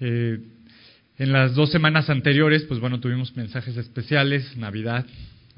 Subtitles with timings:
[0.00, 0.38] Eh,
[1.18, 5.04] en las dos semanas anteriores, pues bueno, tuvimos mensajes especiales, Navidad,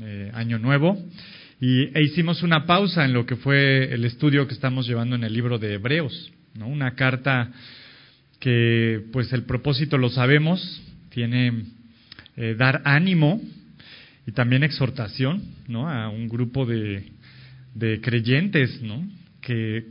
[0.00, 0.98] eh, Año Nuevo,
[1.60, 5.24] y, e hicimos una pausa en lo que fue el estudio que estamos llevando en
[5.24, 6.66] el libro de Hebreos, ¿no?
[6.66, 7.52] Una carta
[8.38, 11.64] que, pues el propósito lo sabemos, tiene
[12.38, 13.42] eh, dar ánimo
[14.26, 15.90] y también exhortación, ¿no?
[15.90, 17.12] A un grupo de,
[18.00, 19.06] creyentes, ¿no?
[19.42, 19.84] Que,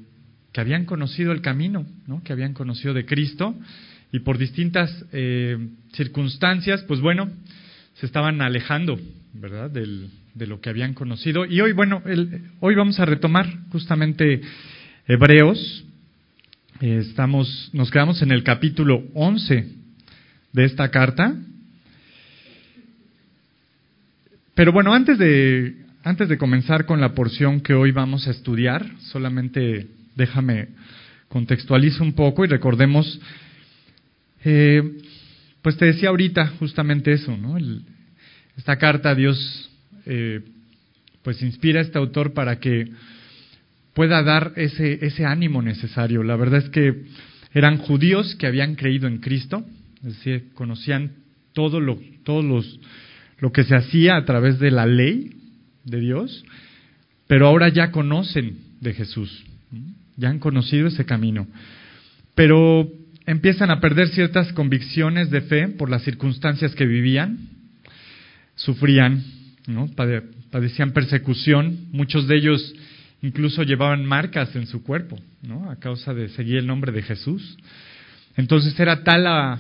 [0.52, 2.23] que habían conocido el camino, ¿no?
[2.23, 3.55] Que habían conocido de Cristo
[4.12, 5.57] y por distintas eh,
[5.93, 7.29] circunstancias, pues bueno,
[7.96, 9.00] se estaban alejando,
[9.33, 9.70] ¿verdad?
[9.70, 11.46] Del, de lo que habían conocido.
[11.46, 12.02] Y hoy, bueno,
[12.60, 14.42] hoy vamos a retomar justamente
[15.07, 15.86] Hebreos.
[16.82, 19.68] Estamos, nos quedamos en el capítulo 11
[20.54, 21.36] de esta carta.
[24.55, 28.86] Pero bueno, antes de, antes de comenzar con la porción que hoy vamos a estudiar,
[29.11, 30.69] solamente déjame
[31.28, 33.19] contextualizo un poco y recordemos
[34.44, 34.81] eh,
[35.61, 37.58] pues te decía ahorita justamente eso, ¿no?
[38.58, 39.69] esta carta Dios
[40.05, 40.41] eh,
[41.22, 42.91] pues inspira a este autor para que
[43.94, 46.23] pueda dar ese, ese ánimo necesario.
[46.23, 47.03] La verdad es que
[47.53, 49.66] eran judíos que habían creído en Cristo,
[49.97, 51.11] es decir, conocían
[51.53, 52.80] todo lo, todos los,
[53.39, 55.31] lo que se hacía a través de la ley
[55.83, 56.45] de Dios,
[57.28, 59.44] pero ahora ya conocen de Jesús,
[60.16, 61.47] ya han conocido ese camino.
[62.35, 62.89] Pero
[63.30, 67.38] empiezan a perder ciertas convicciones de fe por las circunstancias que vivían,
[68.55, 69.23] sufrían,
[69.67, 69.88] ¿no?
[70.49, 72.73] padecían persecución, muchos de ellos
[73.22, 75.69] incluso llevaban marcas en su cuerpo, ¿no?
[75.69, 77.55] a causa de seguir el nombre de Jesús.
[78.35, 79.59] Entonces era tal la,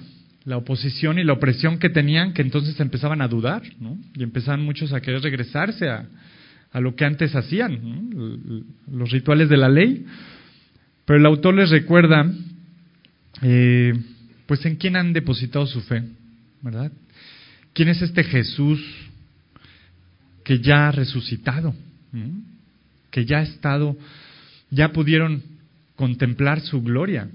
[0.57, 3.61] oposición y la opresión que tenían que entonces empezaban a dudar,
[4.15, 9.69] y empezaban muchos a querer regresarse a lo que antes hacían, los rituales de la
[9.69, 10.07] ley.
[11.05, 12.25] Pero el autor les recuerda
[13.41, 13.93] eh,
[14.45, 16.03] pues en quién han depositado su fe,
[16.61, 16.91] ¿verdad?
[17.73, 18.79] ¿Quién es este Jesús
[20.43, 21.73] que ya ha resucitado?
[23.11, 23.95] Que ya ha estado,
[24.71, 25.43] ya pudieron
[25.95, 27.29] contemplar su gloria.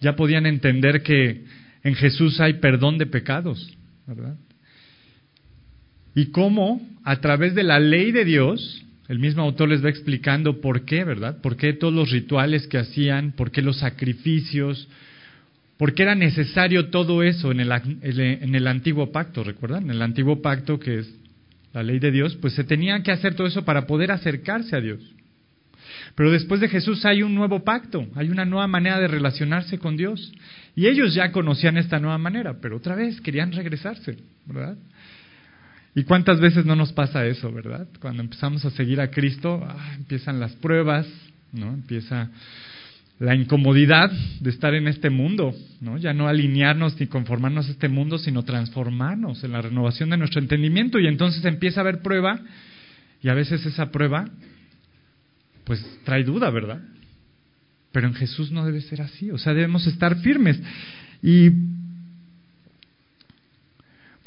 [0.00, 1.44] Ya podían entender que
[1.82, 3.76] en Jesús hay perdón de pecados,
[4.06, 4.36] ¿verdad?
[6.14, 10.60] Y cómo a través de la ley de Dios el mismo autor les va explicando
[10.60, 11.40] por qué, ¿verdad?
[11.40, 14.86] Por qué todos los rituales que hacían, por qué los sacrificios,
[15.78, 19.84] por qué era necesario todo eso en el, en el antiguo pacto, ¿recuerdan?
[19.84, 21.14] En el antiguo pacto, que es
[21.72, 24.80] la ley de Dios, pues se tenía que hacer todo eso para poder acercarse a
[24.80, 25.00] Dios.
[26.14, 29.96] Pero después de Jesús hay un nuevo pacto, hay una nueva manera de relacionarse con
[29.96, 30.32] Dios.
[30.74, 34.76] Y ellos ya conocían esta nueva manera, pero otra vez querían regresarse, ¿verdad?
[35.98, 37.88] ¿Y cuántas veces no nos pasa eso, verdad?
[38.00, 41.08] Cuando empezamos a seguir a Cristo, ah, empiezan las pruebas,
[41.52, 41.74] ¿no?
[41.74, 42.30] Empieza
[43.18, 44.08] la incomodidad
[44.38, 45.98] de estar en este mundo, ¿no?
[45.98, 50.40] Ya no alinearnos ni conformarnos a este mundo, sino transformarnos en la renovación de nuestro
[50.40, 52.38] entendimiento y entonces empieza a haber prueba
[53.20, 54.24] y a veces esa prueba
[55.64, 56.80] pues trae duda, ¿verdad?
[57.90, 60.62] Pero en Jesús no debe ser así, o sea, debemos estar firmes.
[61.24, 61.50] Y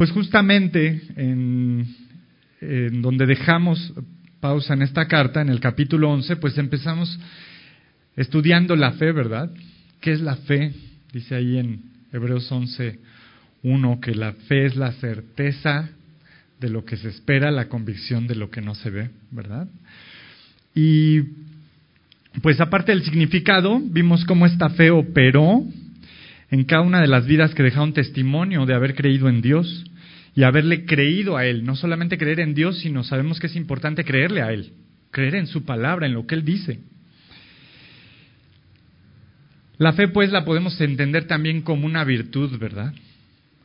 [0.01, 1.85] pues justamente en,
[3.03, 3.94] donde dejamos
[4.39, 7.19] pausa en esta carta, en el capítulo 11, pues empezamos
[8.16, 9.51] estudiando la fe, ¿verdad?
[10.00, 10.73] ¿Qué es la fe?
[11.13, 12.97] Dice ahí en Hebreos 11,
[13.62, 15.91] 1, que la fe es la certeza
[16.59, 19.68] de lo que se espera, la convicción de lo que no se ve, ¿verdad?
[20.73, 21.22] Y
[22.41, 25.63] pues aparte del significado, vimos cómo esta fe operó
[26.50, 29.85] en cada una de las vidas que dejaron testimonio de haber creído en Dios
[30.36, 31.66] y haberle creído a Él.
[31.66, 34.74] No solamente creer en Dios, sino sabemos que es importante creerle a Él,
[35.12, 36.80] creer en su palabra, en lo que Él dice.
[39.78, 42.94] La fe, pues, la podemos entender también como una virtud, ¿verdad?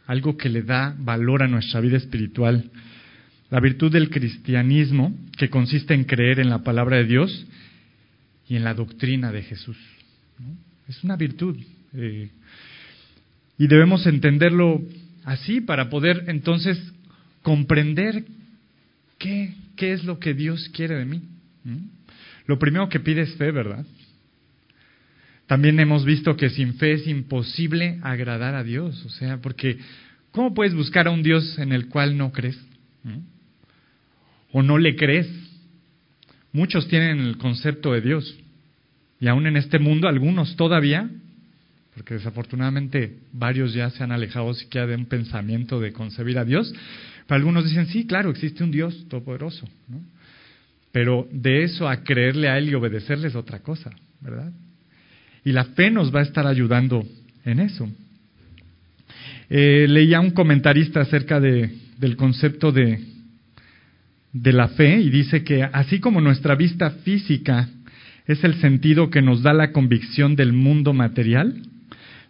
[0.06, 2.70] Algo que le da valor a nuestra vida espiritual.
[3.50, 7.46] La virtud del cristianismo, que consiste en creer en la palabra de Dios
[8.48, 9.76] y en la doctrina de Jesús.
[10.88, 11.56] Es una virtud.
[11.94, 12.30] Eh,
[13.58, 14.80] y debemos entenderlo
[15.26, 16.80] así para poder entonces
[17.42, 18.24] comprender
[19.18, 21.20] qué, qué es lo que Dios quiere de mí.
[22.46, 23.84] Lo primero que pide es fe, ¿verdad?
[25.48, 29.78] También hemos visto que sin fe es imposible agradar a Dios, o sea, porque
[30.30, 32.58] ¿cómo puedes buscar a un Dios en el cual no crees?
[34.52, 35.28] ¿O no le crees?
[36.52, 38.38] Muchos tienen el concepto de Dios,
[39.20, 41.10] y aún en este mundo algunos todavía
[41.96, 46.70] porque desafortunadamente varios ya se han alejado siquiera de un pensamiento de concebir a Dios.
[47.26, 49.66] Pero algunos dicen, sí, claro, existe un Dios todopoderoso.
[50.92, 54.52] Pero de eso a creerle a Él y obedecerle es otra cosa, ¿verdad?
[55.42, 57.02] Y la fe nos va a estar ayudando
[57.46, 57.88] en eso.
[59.48, 63.00] Eh, leía un comentarista acerca de, del concepto de,
[64.34, 67.70] de la fe y dice que así como nuestra vista física
[68.26, 71.62] es el sentido que nos da la convicción del mundo material,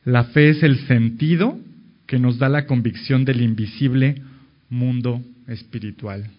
[0.06, 1.58] la fe es el sentido
[2.06, 4.22] que nos da la convicción del invisible
[4.70, 6.30] mundo espiritual.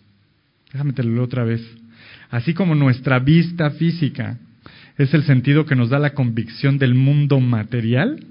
[0.72, 1.62] Déjame te lo otra vez.
[2.30, 4.40] Así como nuestra vista física
[4.98, 8.24] es el sentido que nos da la convicción del mundo material,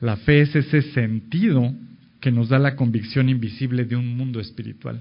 [0.00, 1.72] la fe es ese sentido
[2.20, 5.00] que nos da la convicción invisible de un mundo espiritual.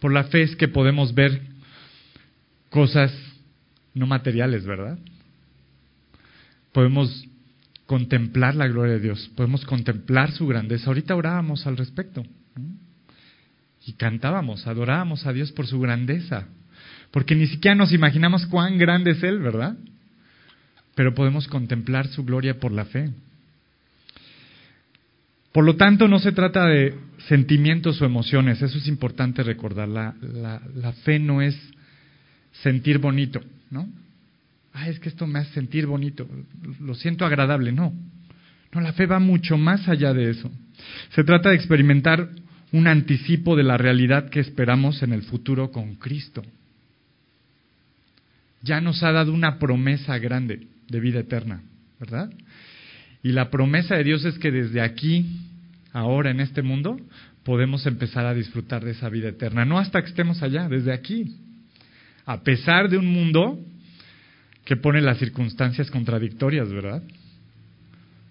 [0.00, 1.40] Por la fe es que podemos ver
[2.68, 3.12] cosas
[3.94, 4.98] no materiales, ¿verdad?
[6.72, 7.28] Podemos
[7.90, 10.86] contemplar la gloria de Dios, podemos contemplar su grandeza.
[10.86, 12.22] Ahorita orábamos al respecto
[13.84, 16.46] y cantábamos, adorábamos a Dios por su grandeza,
[17.10, 19.76] porque ni siquiera nos imaginamos cuán grande es Él, ¿verdad?
[20.94, 23.10] Pero podemos contemplar su gloria por la fe.
[25.50, 26.94] Por lo tanto, no se trata de
[27.26, 29.88] sentimientos o emociones, eso es importante recordar.
[29.88, 31.58] La, la, fe no es
[32.62, 33.88] sentir bonito, ¿no?
[34.72, 36.28] Ah, es que esto me hace sentir bonito,
[36.80, 37.92] lo siento agradable, no.
[38.72, 40.50] No, la fe va mucho más allá de eso.
[41.10, 42.28] Se trata de experimentar
[42.72, 46.42] un anticipo de la realidad que esperamos en el futuro con Cristo.
[48.62, 51.62] Ya nos ha dado una promesa grande de vida eterna,
[51.98, 52.30] ¿verdad?
[53.22, 55.26] Y la promesa de Dios es que desde aquí,
[55.92, 56.96] ahora en este mundo,
[57.42, 59.64] podemos empezar a disfrutar de esa vida eterna.
[59.64, 61.36] No hasta que estemos allá, desde aquí.
[62.24, 63.58] A pesar de un mundo
[64.70, 67.02] que pone las circunstancias contradictorias, ¿verdad?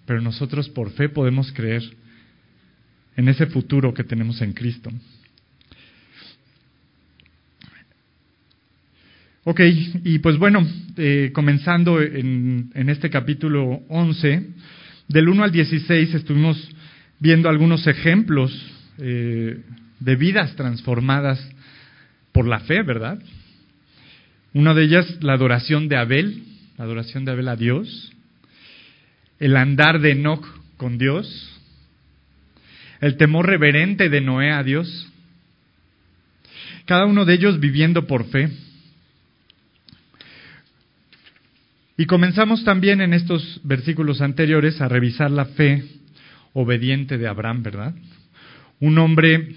[0.05, 1.83] Pero nosotros por fe podemos creer
[3.17, 4.89] en ese futuro que tenemos en Cristo.
[9.43, 9.59] Ok,
[10.05, 10.65] y pues bueno,
[10.95, 14.47] eh, comenzando en, en, este capítulo 11,
[15.09, 16.69] del 1 al 16 estuvimos
[17.19, 18.57] viendo algunos ejemplos
[18.97, 19.61] eh,
[19.99, 21.37] de vidas transformadas
[22.31, 23.19] por la fe, ¿verdad?
[24.53, 26.43] Una de ellas, la adoración de Abel,
[26.77, 28.11] la adoración de Abel a Dios,
[29.39, 30.45] el andar de Enoch
[30.77, 31.59] con Dios,
[32.99, 35.07] el temor reverente de Noé a Dios,
[36.85, 38.49] cada uno de ellos viviendo por fe.
[41.95, 45.83] Y comenzamos también en estos versículos anteriores a revisar la fe
[46.53, 47.93] obediente de Abraham, ¿verdad?
[48.79, 49.55] Un hombre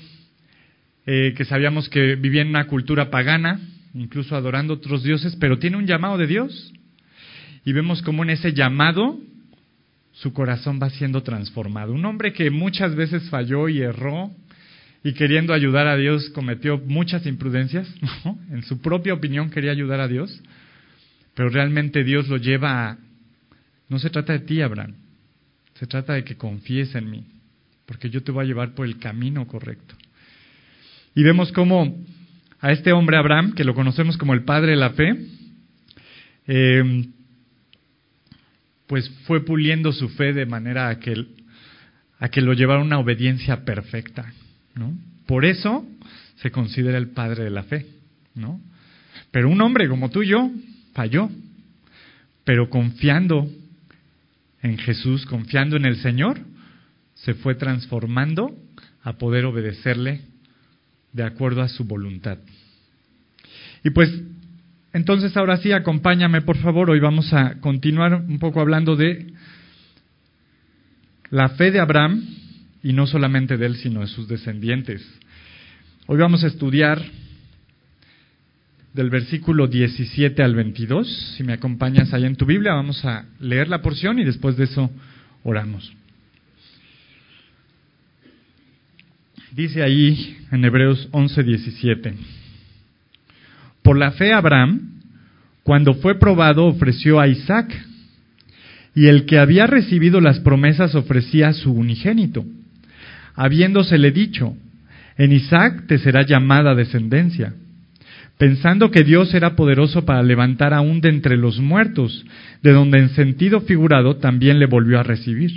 [1.06, 3.60] eh, que sabíamos que vivía en una cultura pagana,
[3.94, 6.72] incluso adorando otros dioses, pero tiene un llamado de Dios.
[7.64, 9.18] Y vemos cómo en ese llamado
[10.12, 11.92] su corazón va siendo transformado.
[11.92, 14.30] Un hombre que muchas veces falló y erró
[15.04, 17.92] y queriendo ayudar a Dios cometió muchas imprudencias,
[18.50, 20.42] en su propia opinión quería ayudar a Dios,
[21.34, 22.98] pero realmente Dios lo lleva a...
[23.88, 24.94] No se trata de ti, Abraham,
[25.74, 27.24] se trata de que confíes en mí,
[27.86, 29.96] porque yo te voy a llevar por el camino correcto.
[31.14, 31.98] Y vemos cómo
[32.62, 35.16] a este hombre Abraham, que lo conocemos como el padre de la fe,
[36.46, 37.08] eh,
[38.86, 41.26] pues fue puliendo su fe de manera a que,
[42.20, 44.32] a que lo llevara una obediencia perfecta.
[44.76, 44.96] ¿no?
[45.26, 45.84] Por eso
[46.36, 47.84] se considera el padre de la fe.
[48.36, 48.60] ¿no?
[49.32, 50.48] Pero un hombre como tú y yo
[50.94, 51.30] falló,
[52.44, 53.50] pero confiando
[54.62, 56.38] en Jesús, confiando en el Señor,
[57.14, 58.56] se fue transformando
[59.02, 60.31] a poder obedecerle
[61.12, 62.38] de acuerdo a su voluntad.
[63.84, 64.10] Y pues,
[64.92, 69.32] entonces ahora sí, acompáñame por favor, hoy vamos a continuar un poco hablando de
[71.30, 72.22] la fe de Abraham,
[72.82, 75.06] y no solamente de él, sino de sus descendientes.
[76.06, 77.00] Hoy vamos a estudiar
[78.92, 81.34] del versículo 17 al 22.
[81.36, 84.64] Si me acompañas ahí en tu Biblia, vamos a leer la porción y después de
[84.64, 84.90] eso
[85.44, 85.92] oramos.
[89.54, 92.14] Dice ahí en Hebreos 11, 17.
[93.82, 95.02] Por la fe Abraham,
[95.62, 97.70] cuando fue probado, ofreció a Isaac,
[98.94, 102.46] y el que había recibido las promesas ofrecía a su unigénito,
[103.34, 104.56] habiéndosele dicho,
[105.18, 107.52] en Isaac te será llamada descendencia
[108.38, 112.24] pensando que Dios era poderoso para levantar aún de entre los muertos,
[112.60, 115.52] de donde en sentido figurado también le volvió a recibir.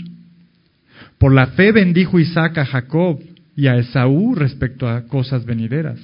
[1.18, 3.20] Por la fe bendijo Isaac a Jacob
[3.56, 6.00] y a Esaú respecto a cosas venideras.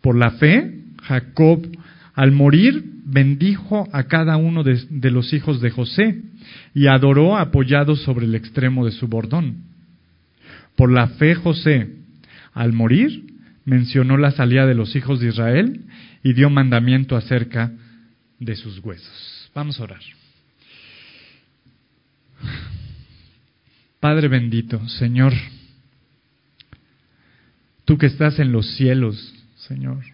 [0.00, 1.66] Por la fe, Jacob,
[2.14, 6.22] al morir, bendijo a cada uno de, los hijos de José
[6.74, 9.64] y adoró apoyado sobre el extremo de su bordón.
[10.74, 11.88] Por la fe, José,
[12.52, 13.24] al morir,
[13.64, 15.84] mencionó la salida de los hijos de Israel
[16.22, 17.72] y dio mandamiento acerca
[18.40, 19.50] de sus huesos.
[19.54, 20.00] Vamos a orar.
[24.00, 25.32] Padre bendito, Señor,
[27.86, 30.04] tú que estás en los cielos, Señor,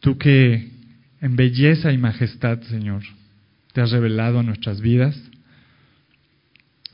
[0.00, 0.70] tú que
[1.22, 3.02] en belleza y majestad, Señor,
[3.72, 5.18] te has revelado a nuestras vidas,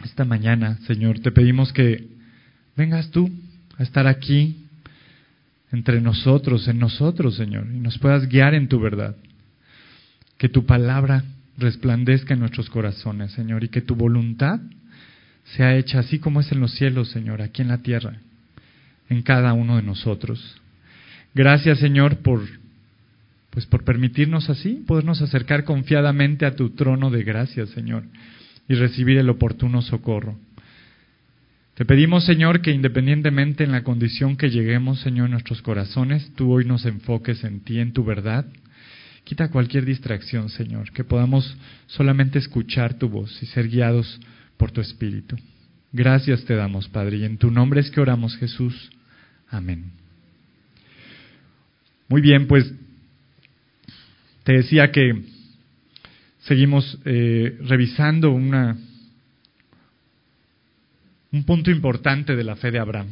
[0.04, 2.08] esta mañana, Señor, te pedimos que
[2.76, 3.30] vengas tú
[3.78, 4.66] a estar aquí
[5.72, 9.16] entre nosotros, en nosotros, Señor, y nos puedas guiar en tu verdad.
[10.36, 11.24] Que tu palabra
[11.56, 14.60] resplandezca en nuestros corazones, Señor, y que tu voluntad
[15.56, 18.18] sea hecha así como es en los cielos, Señor, aquí en la tierra,
[19.08, 20.60] en cada uno de nosotros.
[21.34, 22.40] Gracias, Señor, por
[23.50, 28.04] pues por permitirnos así podernos acercar confiadamente a tu trono de gracia, Señor,
[28.66, 30.38] y recibir el oportuno socorro.
[31.74, 36.52] Te pedimos, Señor, que independientemente en la condición que lleguemos, Señor, en nuestros corazones, tú
[36.52, 38.46] hoy nos enfoques en ti, en tu verdad.
[39.24, 41.56] Quita cualquier distracción, Señor, que podamos
[41.86, 44.20] solamente escuchar tu voz y ser guiados
[44.56, 45.36] por tu Espíritu.
[45.92, 48.90] Gracias te damos, Padre, y en tu nombre es que oramos, Jesús.
[49.50, 49.92] Amén.
[52.08, 52.72] Muy bien, pues
[54.44, 55.22] te decía que
[56.40, 58.76] seguimos eh, revisando una
[61.30, 63.08] un punto importante de la fe de Abraham.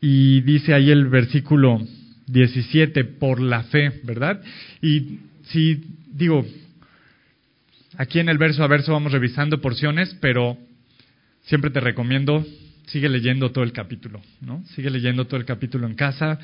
[0.00, 1.86] Y dice ahí el versículo
[2.26, 4.42] 17, por la fe, ¿verdad?
[4.80, 6.46] Y si digo,
[8.02, 10.58] aquí en el verso a verso vamos revisando porciones, pero
[11.42, 12.44] siempre te recomiendo,
[12.86, 14.64] sigue leyendo todo el capítulo, ¿no?
[14.74, 16.36] Sigue leyendo todo el capítulo en casa,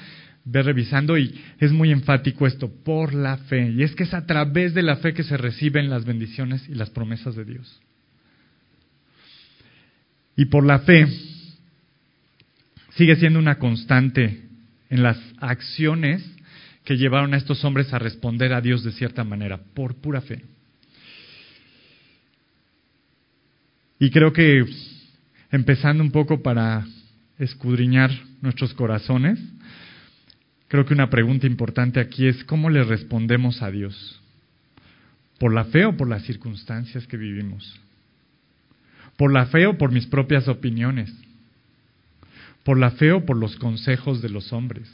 [0.44, 3.72] ve revisando y es muy enfático esto, por la fe.
[3.72, 6.74] Y es que es a través de la fe que se reciben las bendiciones y
[6.74, 7.80] las promesas de Dios.
[10.36, 11.08] Y por la fe
[12.90, 14.44] sigue siendo una constante
[14.90, 16.24] en las acciones
[16.84, 20.44] que llevaron a estos hombres a responder a Dios de cierta manera, por pura fe.
[23.98, 24.64] Y creo que
[25.50, 26.86] empezando un poco para
[27.38, 29.38] escudriñar nuestros corazones,
[30.68, 34.20] creo que una pregunta importante aquí es cómo le respondemos a Dios.
[35.38, 37.78] ¿Por la fe o por las circunstancias que vivimos?
[39.16, 41.12] ¿Por la fe o por mis propias opiniones?
[42.64, 44.88] ¿Por la fe o por los consejos de los hombres?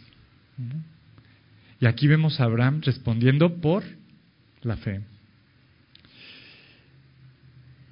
[1.80, 3.82] Y aquí vemos a Abraham respondiendo por
[4.62, 5.00] la fe.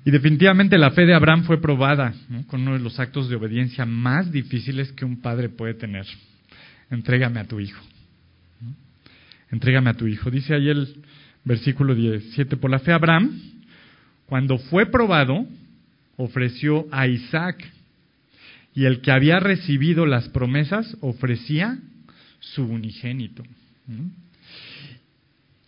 [0.05, 2.13] Y definitivamente la fe de Abraham fue probada
[2.49, 6.07] con uno de los actos de obediencia más difíciles que un padre puede tener.
[6.91, 7.81] Entrégame a tu hijo.
[9.51, 10.31] Entrégame a tu hijo.
[10.31, 11.03] Dice ahí el
[11.45, 13.39] versículo 17, por la fe Abraham,
[14.27, 15.47] cuando fue probado,
[16.17, 17.65] ofreció a Isaac
[18.75, 21.79] y el que había recibido las promesas ofrecía
[22.41, 23.45] su unigénito.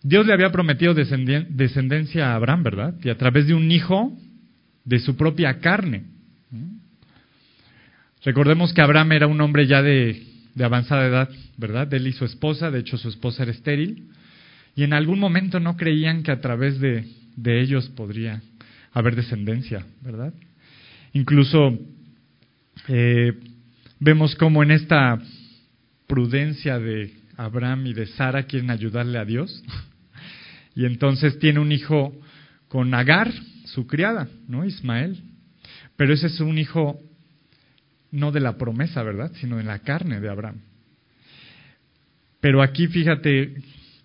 [0.07, 2.93] Dios le había prometido descendencia a Abraham, ¿verdad?
[3.03, 4.15] Y a través de un hijo
[4.83, 6.03] de su propia carne.
[8.23, 10.21] Recordemos que Abraham era un hombre ya de,
[10.63, 11.91] avanzada edad, ¿verdad?
[11.91, 14.11] Él y su esposa, de hecho su esposa era estéril,
[14.75, 18.43] y en algún momento no creían que a través de, de ellos podría
[18.93, 20.35] haber descendencia, ¿verdad?
[21.13, 21.79] Incluso
[22.89, 23.33] eh,
[23.99, 25.19] vemos cómo en esta
[26.05, 29.63] prudencia de Abraham y de Sara quieren ayudarle a Dios.
[30.75, 32.13] Y entonces tiene un hijo
[32.67, 33.31] con Agar,
[33.65, 34.65] su criada, ¿no?
[34.65, 35.21] Ismael.
[35.95, 36.99] Pero ese es un hijo
[38.11, 39.31] no de la promesa, ¿verdad?
[39.39, 40.61] Sino de la carne de Abraham.
[42.41, 43.55] Pero aquí fíjate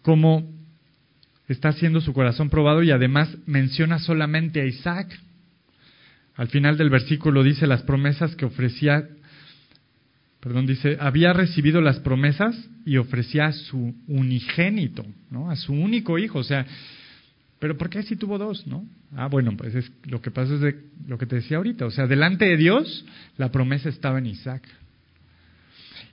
[0.02, 0.50] cómo
[1.48, 5.08] está siendo su corazón probado y además menciona solamente a Isaac.
[6.36, 9.08] Al final del versículo dice las promesas que ofrecía,
[10.40, 12.56] perdón, dice, había recibido las promesas
[12.86, 15.50] y ofrecía a su unigénito, ¿no?
[15.50, 16.66] A su único hijo, o sea,
[17.58, 18.86] pero ¿por qué si tuvo dos, no?
[19.14, 21.90] Ah, bueno, pues es, lo que pasa es de, lo que te decía ahorita, o
[21.90, 23.04] sea, delante de Dios
[23.36, 24.62] la promesa estaba en Isaac.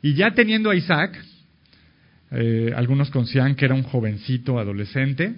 [0.02, 1.18] Y ya teniendo a Isaac,
[2.32, 5.36] eh, algunos consideran que era un jovencito, adolescente.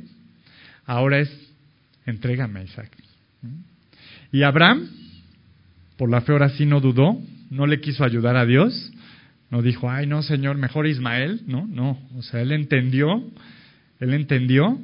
[0.86, 1.30] Ahora es,
[2.06, 2.92] entrégame a Isaac.
[4.32, 4.90] Y Abraham,
[5.98, 8.92] por la fe ahora sí no dudó, no le quiso ayudar a Dios,
[9.50, 13.24] no dijo, ay no Señor, mejor Ismael, no, no, o sea, él entendió,
[14.00, 14.80] él entendió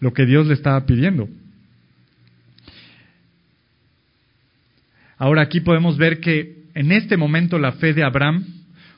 [0.00, 1.28] lo que Dios le estaba pidiendo.
[5.16, 8.44] Ahora aquí podemos ver que en este momento la fe de Abraham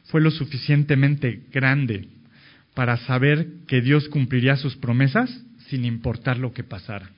[0.04, 2.08] fue lo suficientemente grande
[2.74, 5.30] para saber que Dios cumpliría sus promesas
[5.68, 7.10] sin importar lo que pasara.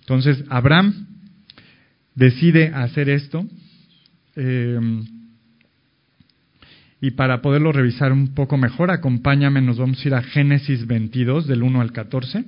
[0.00, 1.06] Entonces, Abraham
[2.14, 3.46] decide hacer esto.
[4.36, 4.78] Eh,
[7.00, 11.48] y para poderlo revisar un poco mejor, acompáñame, nos vamos a ir a Génesis 22,
[11.48, 12.44] del 1 al 14.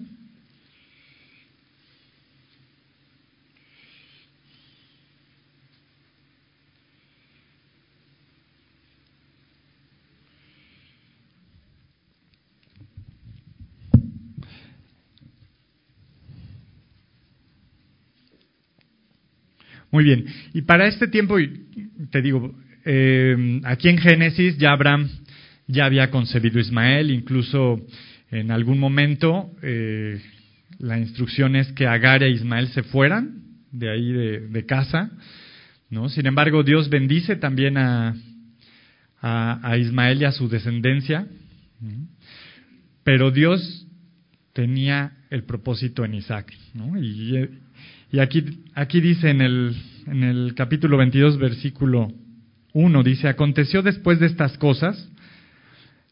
[19.95, 20.27] Muy bien.
[20.53, 21.37] Y para este tiempo,
[22.11, 22.53] te digo,
[22.85, 25.09] eh, aquí en Génesis ya Abraham
[25.69, 27.81] ya había concebido Ismael, incluso
[28.33, 30.21] en algún momento eh,
[30.81, 33.37] la instrucción es que Agar e Ismael se fueran
[33.71, 35.13] de ahí de, casa.
[35.91, 36.09] ¿no?
[36.09, 38.17] Sin embargo, Dios bendice también a,
[39.21, 41.29] a, Ismael y a su descendencia.
[43.05, 43.87] Pero Dios
[44.55, 46.53] tenía el propósito en Isaac.
[46.75, 46.99] ¿no?
[46.99, 47.49] Y,
[48.15, 48.45] y, aquí,
[48.77, 49.75] aquí dice en el,
[50.07, 52.13] en el capítulo 22, versículo
[52.73, 55.11] 1, dice, aconteció después de estas cosas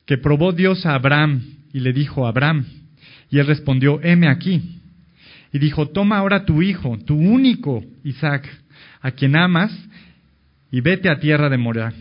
[0.05, 1.43] que probó Dios a Abraham
[1.73, 2.65] y le dijo, Abraham,
[3.31, 4.81] y él respondió, heme aquí.
[5.53, 8.49] Y dijo, toma ahora tu hijo, tu único Isaac,
[9.01, 9.71] a quien amas,
[10.73, 11.93] y vete a tierra de Moriah,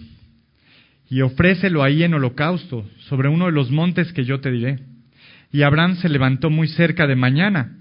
[1.12, 4.80] y ofrécelo ahí en holocausto, sobre uno de los montes que yo te diré.
[5.52, 7.78] Y Abraham se levantó muy cerca de mañana,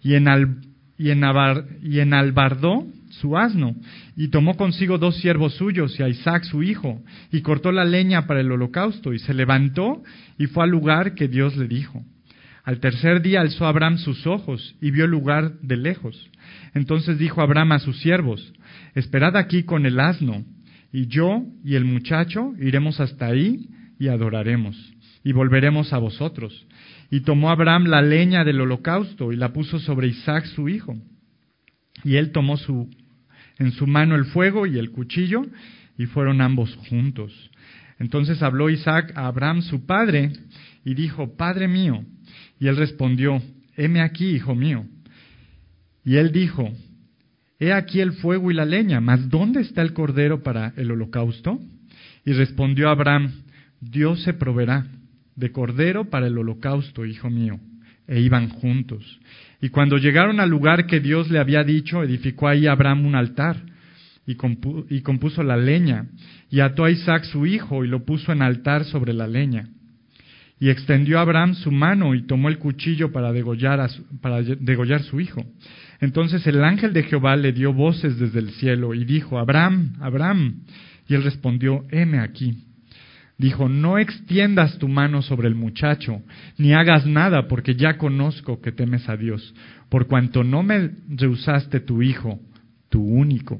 [0.00, 0.69] y, en y,
[1.00, 3.74] y enalbardó su asno,
[4.16, 7.02] y tomó consigo dos siervos suyos y a Isaac su hijo,
[7.32, 10.02] y cortó la leña para el holocausto, y se levantó
[10.38, 12.04] y fue al lugar que Dios le dijo.
[12.64, 16.30] Al tercer día alzó Abraham sus ojos y vio el lugar de lejos.
[16.74, 18.52] Entonces dijo Abraham a sus siervos,
[18.94, 20.44] Esperad aquí con el asno,
[20.92, 24.76] y yo y el muchacho iremos hasta ahí y adoraremos,
[25.24, 26.66] y volveremos a vosotros.
[27.10, 30.96] Y tomó Abraham la leña del holocausto y la puso sobre Isaac su hijo.
[32.04, 32.88] Y él tomó su
[33.60, 35.42] en su mano el fuego y el cuchillo,
[35.98, 37.50] y fueron ambos juntos.
[37.98, 40.32] Entonces habló Isaac a Abraham su padre,
[40.82, 42.02] y dijo, Padre mío.
[42.58, 43.42] Y él respondió,
[43.76, 44.86] Heme aquí, hijo mío.
[46.04, 46.72] Y él dijo,
[47.58, 51.60] He aquí el fuego y la leña, mas ¿dónde está el cordero para el holocausto?
[52.24, 53.30] Y respondió Abraham,
[53.82, 54.86] Dios se proveerá
[55.40, 57.58] de cordero para el holocausto, hijo mío.
[58.06, 59.20] E iban juntos.
[59.60, 63.56] Y cuando llegaron al lugar que Dios le había dicho, edificó ahí Abraham un altar
[64.26, 64.34] y,
[65.02, 66.06] compuso la leña,
[66.50, 69.68] y ató a Isaac su hijo y lo puso en altar sobre la leña.
[70.60, 75.02] Y extendió Abraham su mano y tomó el cuchillo para degollar, a su, para degollar
[75.02, 75.44] su hijo.
[76.00, 80.62] Entonces el ángel de Jehová le dio voces desde el cielo y dijo, Abraham, Abraham.
[81.08, 82.69] Y él respondió, heme aquí
[83.40, 86.22] dijo, no extiendas tu mano sobre el muchacho,
[86.58, 89.54] ni hagas nada, porque ya conozco que temes a Dios,
[89.88, 92.38] por cuanto no me rehusaste tu hijo,
[92.90, 93.58] tu único.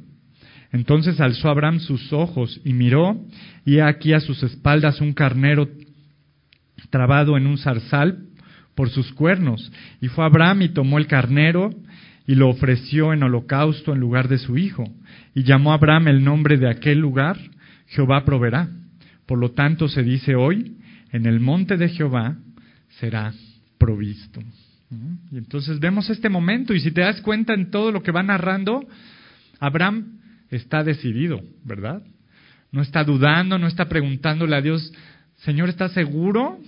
[0.71, 3.25] Entonces alzó Abraham sus ojos y miró,
[3.65, 5.67] y aquí a sus espaldas un carnero
[6.91, 8.19] trabado en un zarzal
[8.75, 9.73] por sus cuernos.
[10.03, 11.71] Y fue Abraham y tomó el carnero
[12.27, 14.85] y lo ofreció en holocausto en lugar de su hijo.
[15.35, 17.39] Y llamó a Abraham el nombre de aquel lugar,
[17.87, 18.69] Jehová proveerá.
[19.31, 20.77] Por lo tanto, se dice hoy,
[21.13, 22.37] en el monte de Jehová
[22.99, 23.33] será
[23.79, 24.41] provisto.
[25.31, 28.25] Y entonces vemos este momento y si te das cuenta en todo lo que va
[28.25, 28.85] narrando,
[29.61, 30.19] Abraham
[30.51, 32.03] está decidido, ¿verdad?
[32.73, 34.93] No está dudando, no está preguntándole a Dios,
[35.45, 36.59] Señor, ¿estás seguro?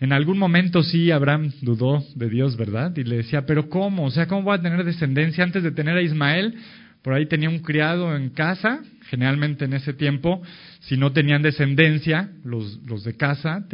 [0.00, 2.94] En algún momento sí Abraham dudó de Dios, ¿verdad?
[2.94, 4.04] Y le decía, pero ¿cómo?
[4.04, 6.56] O sea, ¿cómo voy a tener descendencia antes de tener a Ismael?
[7.00, 10.42] Por ahí tenía un criado en casa, generalmente en ese tiempo,
[10.80, 13.66] si no tenían descendencia, los, los de casa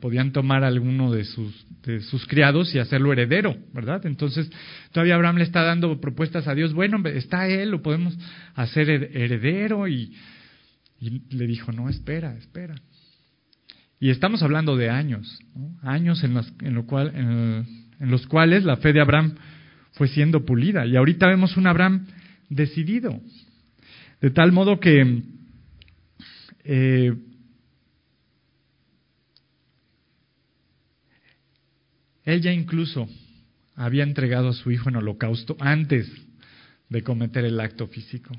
[0.00, 4.06] podían tomar a alguno de sus, de sus criados y hacerlo heredero, ¿verdad?
[4.06, 4.50] Entonces,
[4.92, 8.16] todavía Abraham le está dando propuestas a Dios, bueno, está él, lo podemos
[8.54, 10.14] hacer heredero y,
[11.00, 12.76] le dijo, no, espera, espera.
[14.00, 15.38] Y estamos hablando de años,
[15.82, 19.34] años en los, en, cual, en los cuales la fe de Abraham
[19.92, 20.86] fue siendo pulida.
[20.86, 22.06] Y ahorita vemos un Abraham
[22.48, 23.20] decidido.
[24.20, 25.22] De tal modo que
[26.64, 27.14] eh,
[32.24, 33.08] él ya incluso
[33.76, 36.10] había entregado a su hijo en holocausto antes
[36.88, 38.34] de cometer el acto físico.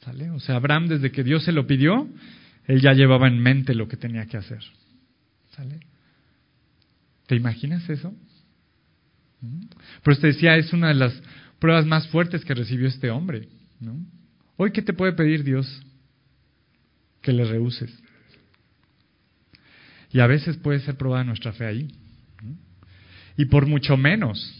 [0.00, 0.30] ¿Sale?
[0.30, 2.08] O sea, Abraham desde que Dios se lo pidió,
[2.66, 4.62] él ya llevaba en mente lo que tenía que hacer.
[5.50, 5.80] ¿Sale?
[7.26, 8.10] ¿Te imaginas eso?
[9.40, 9.66] ¿Mm?
[10.02, 11.22] Pero usted decía, es una de las
[11.58, 13.48] pruebas más fuertes que recibió este hombre.
[14.56, 15.82] Hoy, ¿qué te puede pedir Dios?
[17.22, 17.90] Que le rehuses.
[20.12, 21.88] Y a veces puede ser probada nuestra fe ahí.
[23.36, 24.56] Y por mucho menos.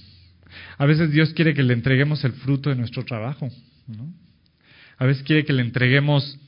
[0.78, 3.48] A veces Dios quiere que le entreguemos el fruto de nuestro trabajo.
[4.98, 6.38] A veces quiere que le entreguemos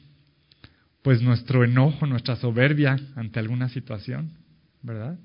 [1.03, 4.31] pues nuestro enojo, nuestra soberbia ante alguna situación,
[4.83, 5.19] ¿verdad?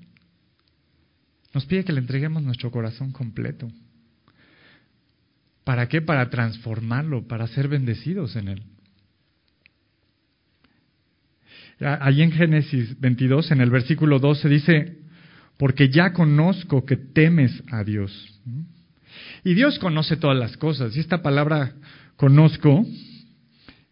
[1.54, 3.70] Nos pide que le entreguemos nuestro corazón completo.
[5.64, 6.02] ¿Para qué?
[6.02, 8.62] Para transformarlo, para ser bendecidos en él.
[11.80, 14.98] Allí en Génesis 22, en el versículo 12, dice,
[15.56, 18.40] porque ya conozco que temes a Dios.
[19.44, 20.96] Y Dios conoce todas las cosas.
[20.96, 21.72] Y esta palabra
[22.16, 22.84] conozco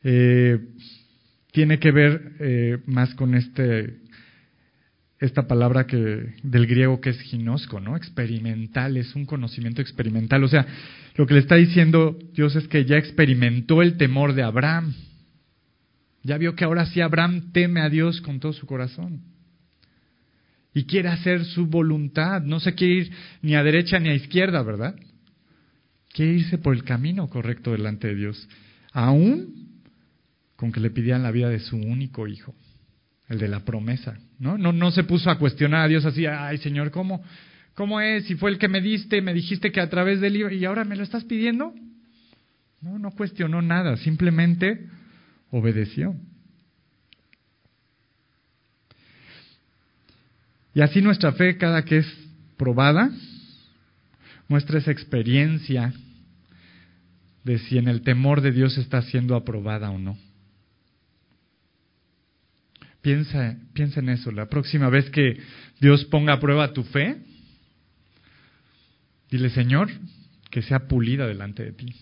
[0.02, 0.58] eh,
[1.52, 3.96] tiene que ver eh, más con este
[5.18, 7.96] esta palabra que del griego que es ginosco, ¿no?
[7.96, 10.44] Experimental, es un conocimiento experimental.
[10.44, 10.66] O sea,
[11.16, 14.94] lo que le está diciendo Dios es que ya experimentó el temor de Abraham.
[16.26, 19.20] Ya vio que ahora sí Abraham teme a Dios con todo su corazón.
[20.74, 22.42] Y quiere hacer su voluntad.
[22.42, 23.12] No se quiere ir
[23.42, 24.96] ni a derecha ni a izquierda, ¿verdad?
[26.12, 28.48] Quiere irse por el camino correcto delante de Dios.
[28.92, 29.84] Aún
[30.56, 32.54] con que le pidieran la vida de su único hijo
[33.28, 34.58] el de la promesa, ¿no?
[34.58, 37.22] No, no se puso a cuestionar a Dios así, ay Señor, ¿cómo,
[37.74, 38.24] ¿cómo es?
[38.24, 40.84] Si fue el que me diste, me dijiste que a través del libro, y ahora
[40.84, 41.74] me lo estás pidiendo.
[42.80, 44.86] No, no cuestionó nada, simplemente
[45.50, 46.14] obedeció.
[50.74, 52.06] Y así nuestra fe, cada que es
[52.56, 53.10] probada,
[54.48, 55.92] muestra esa experiencia
[57.44, 60.18] de si en el temor de Dios está siendo aprobada o no.
[63.00, 64.32] Piensa, piensa en eso.
[64.32, 65.40] La próxima vez que
[65.80, 67.22] Dios ponga a prueba tu fe,
[69.30, 69.88] dile, Señor,
[70.50, 71.94] que sea pulida delante de ti.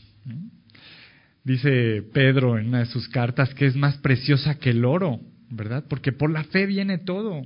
[1.45, 5.85] Dice Pedro en una de sus cartas que es más preciosa que el oro, ¿verdad?
[5.89, 7.43] Porque por la fe viene todo.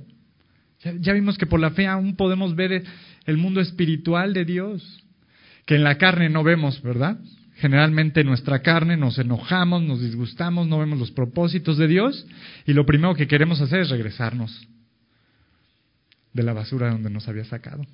[1.01, 2.83] Ya, vimos que por la fe aún podemos ver
[3.25, 5.03] el mundo espiritual de Dios,
[5.65, 7.19] que en la carne no vemos, ¿verdad?
[7.55, 12.25] Generalmente nuestra carne nos enojamos, nos disgustamos, no vemos los propósitos de Dios
[12.65, 14.65] y lo primero que queremos hacer es regresarnos
[16.31, 17.85] de la basura donde nos había sacado.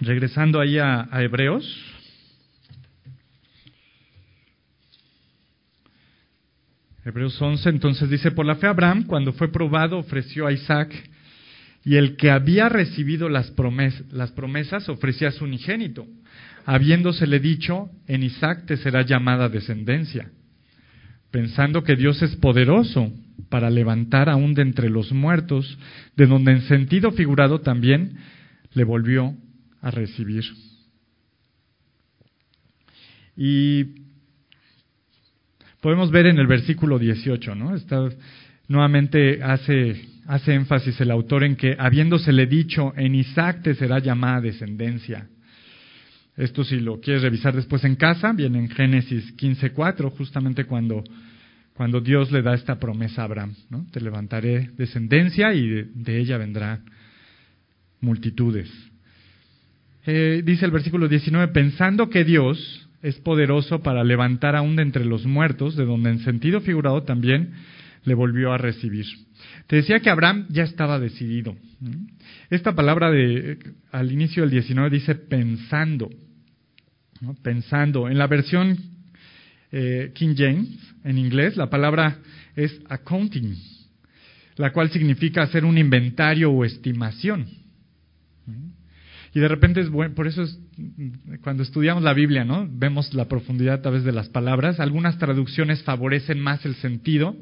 [0.00, 1.91] Regresando ahí a Hebreos.
[7.04, 10.92] Hebreos 11, entonces dice, por la fe Abraham, cuando fue probado, ofreció a Isaac
[11.84, 16.06] y el que había recibido las, promesas ofrecía a su unigénito,
[16.64, 20.30] habiéndosele dicho, en Isaac te será llamada descendencia,
[21.32, 23.12] pensando que Dios es poderoso
[23.48, 25.76] para levantar aún de entre los muertos,
[26.16, 28.16] de donde en sentido figurado también
[28.74, 29.34] le volvió
[29.80, 30.44] a recibir.
[33.36, 34.01] Y
[35.82, 37.74] podemos ver en el versículo 18, ¿no?
[37.74, 38.08] Está,
[38.68, 44.40] nuevamente hace hace énfasis el autor en que, habiéndosele dicho, en Isaac te será llamada
[44.40, 45.28] descendencia.
[46.36, 51.04] Esto si lo quieres revisar después en casa, viene en Génesis 15.4, justamente cuando,
[51.74, 53.54] cuando Dios le da esta promesa a Abraham.
[53.68, 53.86] ¿no?
[53.90, 56.84] Te levantaré descendencia y de, ella vendrán
[58.00, 58.70] multitudes.
[60.06, 65.04] Eh, dice el versículo 19, pensando que Dios es poderoso para levantar aún de entre
[65.04, 67.52] los muertos, de donde en sentido figurado también
[68.04, 69.06] le volvió a recibir.
[69.66, 71.56] Te decía que Abraham ya estaba decidido.
[72.50, 73.58] Esta palabra de,
[73.90, 76.10] al inicio del 19 dice pensando.
[77.42, 78.08] Pensando.
[78.08, 78.78] En la versión
[79.70, 80.68] eh, King James,
[81.04, 82.18] en inglés, la palabra
[82.54, 83.56] es accounting,
[84.56, 87.46] la cual significa hacer un inventario o estimación.
[89.34, 90.58] Y de repente es bueno, por eso es,
[91.42, 92.68] cuando estudiamos la Biblia, ¿no?
[92.70, 94.80] Vemos la profundidad a través de las palabras.
[94.80, 97.36] Algunas traducciones favorecen más el sentido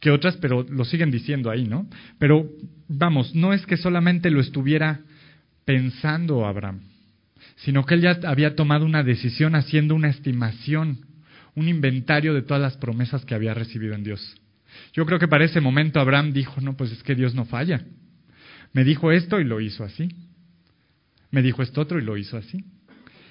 [0.00, 1.88] que otras, pero lo siguen diciendo ahí, ¿no?
[2.18, 2.48] Pero
[2.88, 5.00] vamos, no es que solamente lo estuviera
[5.64, 6.80] pensando Abraham,
[7.56, 11.00] sino que él ya había tomado una decisión haciendo una estimación,
[11.54, 14.36] un inventario de todas las promesas que había recibido en Dios.
[14.92, 17.84] Yo creo que para ese momento Abraham dijo, no, pues es que Dios no falla.
[18.72, 20.08] Me dijo esto y lo hizo así.
[21.30, 22.64] Me dijo esto otro y lo hizo así.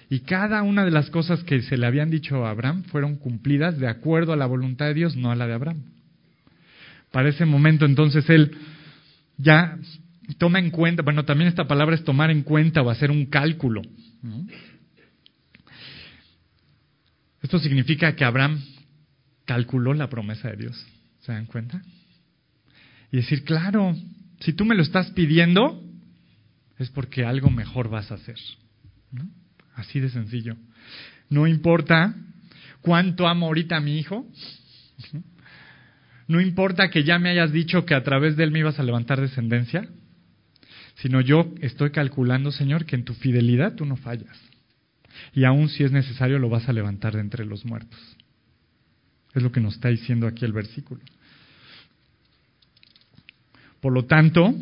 [0.10, 3.78] Y cada una de las cosas que se le habían dicho a Abraham fueron cumplidas
[3.78, 5.84] de acuerdo a la voluntad de Dios, no a la de Abraham.
[7.12, 8.56] Para ese momento entonces él
[9.38, 9.78] ya
[10.38, 13.82] toma en cuenta, bueno, también esta palabra es tomar en cuenta o hacer un cálculo.
[17.42, 18.62] Esto significa que Abraham
[19.46, 20.86] calculó la promesa de Dios.
[21.22, 21.82] ¿Se dan cuenta?
[23.12, 23.96] Y decir, claro,
[24.40, 25.82] si tú me lo estás pidiendo,
[26.80, 28.38] es porque algo mejor vas a hacer.
[29.76, 30.56] Así de sencillo.
[31.30, 32.16] No importa
[32.82, 34.26] cuánto amo ahorita a mi hijo,
[36.28, 38.84] no importa que ya me hayas dicho que a través de él me ibas a
[38.84, 39.88] levantar descendencia,
[40.96, 44.38] sino yo estoy calculando, Señor, que en tu fidelidad tú no fallas.
[45.34, 48.00] Y aún si es necesario lo vas a levantar de entre los muertos.
[49.34, 51.02] Es lo que nos está diciendo aquí el versículo.
[53.80, 54.56] Por lo tanto,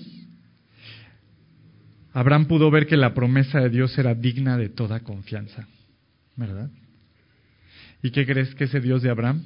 [2.15, 5.67] Abraham pudo ver que la promesa de Dios era digna de toda confianza.
[6.37, 6.69] ¿Verdad?
[8.01, 9.43] ¿Y qué crees que ese Dios de Abraham?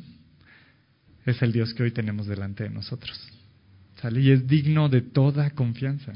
[1.25, 3.19] es el Dios que hoy tenemos delante de nosotros.
[4.01, 4.21] ¿Sale?
[4.21, 6.13] Y es digno de toda confianza.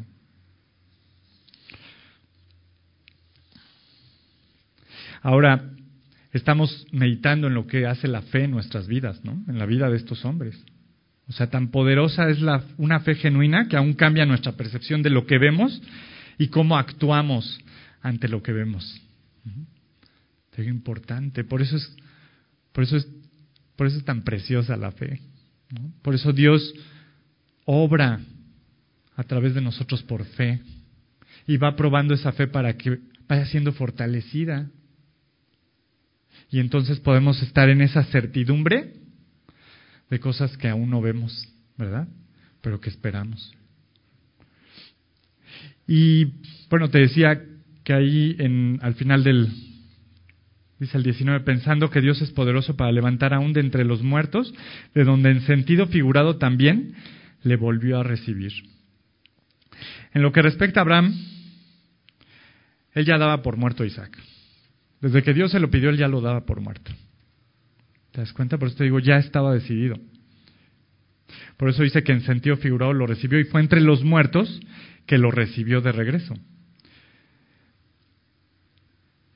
[5.22, 5.72] Ahora,
[6.34, 9.44] estamos meditando en lo que hace la fe en nuestras vidas, ¿no?
[9.48, 10.64] En la vida de estos hombres.
[11.28, 15.10] O sea, tan poderosa es la, una fe genuina que aún cambia nuestra percepción de
[15.10, 15.82] lo que vemos
[16.38, 17.60] y cómo actuamos
[18.02, 19.02] ante lo que vemos.
[20.56, 21.96] Es importante, por eso es,
[22.72, 23.08] por eso es,
[23.76, 25.20] por eso es tan preciosa la fe.
[26.02, 26.74] Por eso Dios
[27.66, 28.20] obra
[29.16, 30.62] a través de nosotros por fe
[31.48, 34.70] y va probando esa fe para que vaya siendo fortalecida.
[36.50, 38.94] Y entonces podemos estar en esa certidumbre
[40.10, 42.08] de cosas que aún no vemos, ¿verdad?
[42.62, 43.54] Pero que esperamos.
[45.88, 46.26] Y
[46.70, 47.42] bueno, te decía
[47.84, 49.50] que ahí en, al final del,
[50.80, 54.54] dice el 19, pensando que Dios es poderoso para levantar aún de entre los muertos,
[54.94, 56.96] de donde en sentido figurado también
[57.44, 58.54] le volvió a recibir.
[60.14, 61.14] En lo que respecta a Abraham,
[62.94, 64.18] él ya daba por muerto a Isaac.
[65.02, 66.92] Desde que Dios se lo pidió, él ya lo daba por muerto.
[68.12, 68.58] ¿Te das cuenta?
[68.58, 69.98] Por eso te digo, ya estaba decidido.
[71.58, 74.62] Por eso dice que en sentido figurado lo recibió y fue entre los muertos
[75.06, 76.36] que lo recibió de regreso.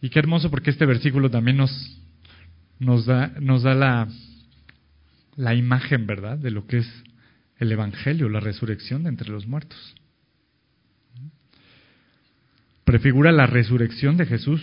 [0.01, 1.99] Y qué hermoso porque este versículo también nos,
[2.79, 4.07] nos da, nos da la,
[5.35, 7.03] la imagen, ¿verdad?, de lo que es
[7.57, 9.95] el Evangelio, la resurrección de entre los muertos.
[12.83, 14.61] Prefigura la resurrección de Jesús.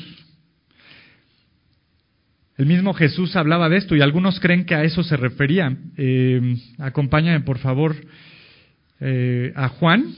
[2.57, 5.77] El mismo Jesús hablaba de esto y algunos creen que a eso se refería.
[5.97, 7.97] Eh, acompáñame, por favor,
[9.01, 10.15] eh, a Juan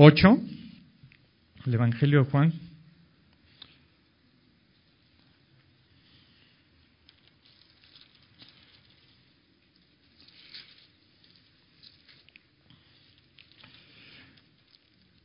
[0.00, 0.38] 8,
[1.66, 2.52] el Evangelio de Juan.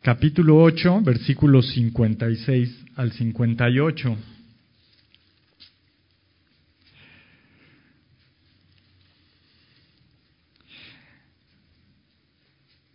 [0.01, 4.32] capítulo 8, versículos 56 al 58.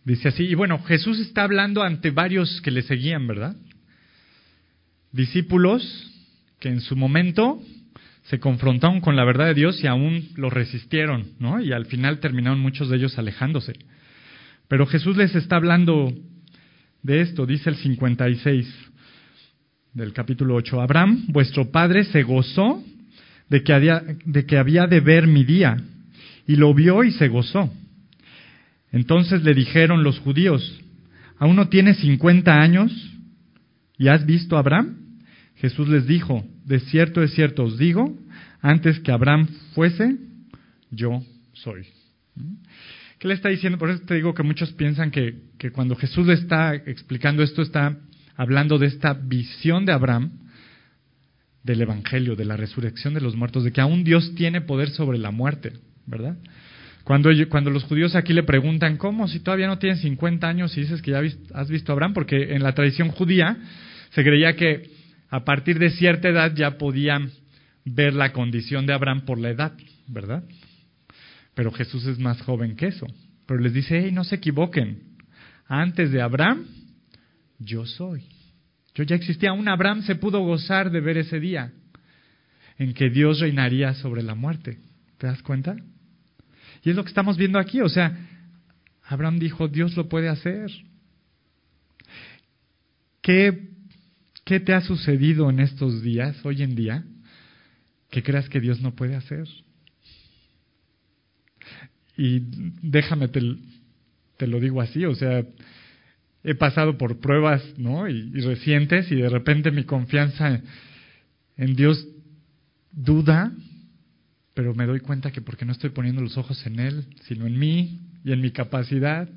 [0.09, 3.55] Dice así, y bueno, Jesús está hablando ante varios que le seguían, ¿verdad?
[5.11, 5.83] Discípulos
[6.59, 7.61] que en su momento
[8.23, 11.61] se confrontaron con la verdad de Dios y aún lo resistieron, ¿no?
[11.61, 13.73] Y al final terminaron muchos de ellos alejándose.
[14.67, 16.11] Pero Jesús les está hablando
[17.03, 18.67] de esto, dice el 56
[19.93, 20.81] del capítulo 8.
[20.81, 22.83] Abraham, vuestro padre, se gozó
[23.47, 25.77] de que, había, de que había de ver mi día,
[26.47, 27.71] y lo vio y se gozó.
[28.91, 30.81] Entonces le dijeron los judíos,
[31.37, 32.91] ¿aún no tienes 50 años
[33.97, 34.97] y has visto a Abraham?
[35.55, 38.17] Jesús les dijo, de cierto, de cierto os digo,
[38.61, 40.17] antes que Abraham fuese,
[40.89, 41.21] yo
[41.53, 41.85] soy.
[43.19, 43.77] ¿Qué le está diciendo?
[43.77, 47.61] Por eso te digo que muchos piensan que, que cuando Jesús le está explicando esto,
[47.61, 47.97] está
[48.37, 50.31] hablando de esta visión de Abraham,
[51.63, 55.17] del Evangelio, de la resurrección de los muertos, de que aún Dios tiene poder sobre
[55.17, 55.73] la muerte,
[56.05, 56.37] ¿verdad?
[57.09, 59.27] Cuando, los judíos aquí le preguntan, ¿cómo?
[59.27, 61.23] Si todavía no tienes 50 años y dices que ya
[61.55, 63.57] has visto a Abraham, porque en la tradición judía
[64.11, 64.91] se creía que
[65.27, 67.31] a partir de cierta edad ya podían
[67.83, 69.73] ver la condición de Abraham por la edad,
[70.05, 70.43] ¿verdad?
[71.55, 73.07] Pero Jesús es más joven que eso.
[73.47, 74.99] Pero les dice, hey, no se equivoquen.
[75.65, 76.67] Antes de Abraham,
[77.57, 78.21] yo soy.
[78.93, 79.49] Yo ya existía.
[79.49, 81.71] Aún Abraham se pudo gozar de ver ese día
[82.77, 84.77] en que Dios reinaría sobre la muerte.
[85.17, 85.75] ¿Te das cuenta?
[86.83, 87.81] Y es lo que estamos viendo aquí.
[87.81, 88.17] O sea,
[89.03, 90.71] Abraham dijo, Dios lo puede hacer.
[93.21, 93.69] ¿Qué,
[94.45, 97.03] ¿Qué te ha sucedido en estos días, hoy en día,
[98.09, 99.47] que creas que Dios no puede hacer?
[102.17, 102.41] Y
[102.81, 105.45] déjame, te, lo digo así, o sea,
[106.43, 108.09] he pasado por pruebas, ¿no?
[108.09, 110.61] Y, recientes y de repente mi confianza
[111.55, 112.05] en Dios
[112.91, 113.53] duda,
[114.59, 117.57] pero me doy cuenta que porque no estoy poniendo los ojos en Él, sino en
[117.57, 119.29] mí y en mi capacidad,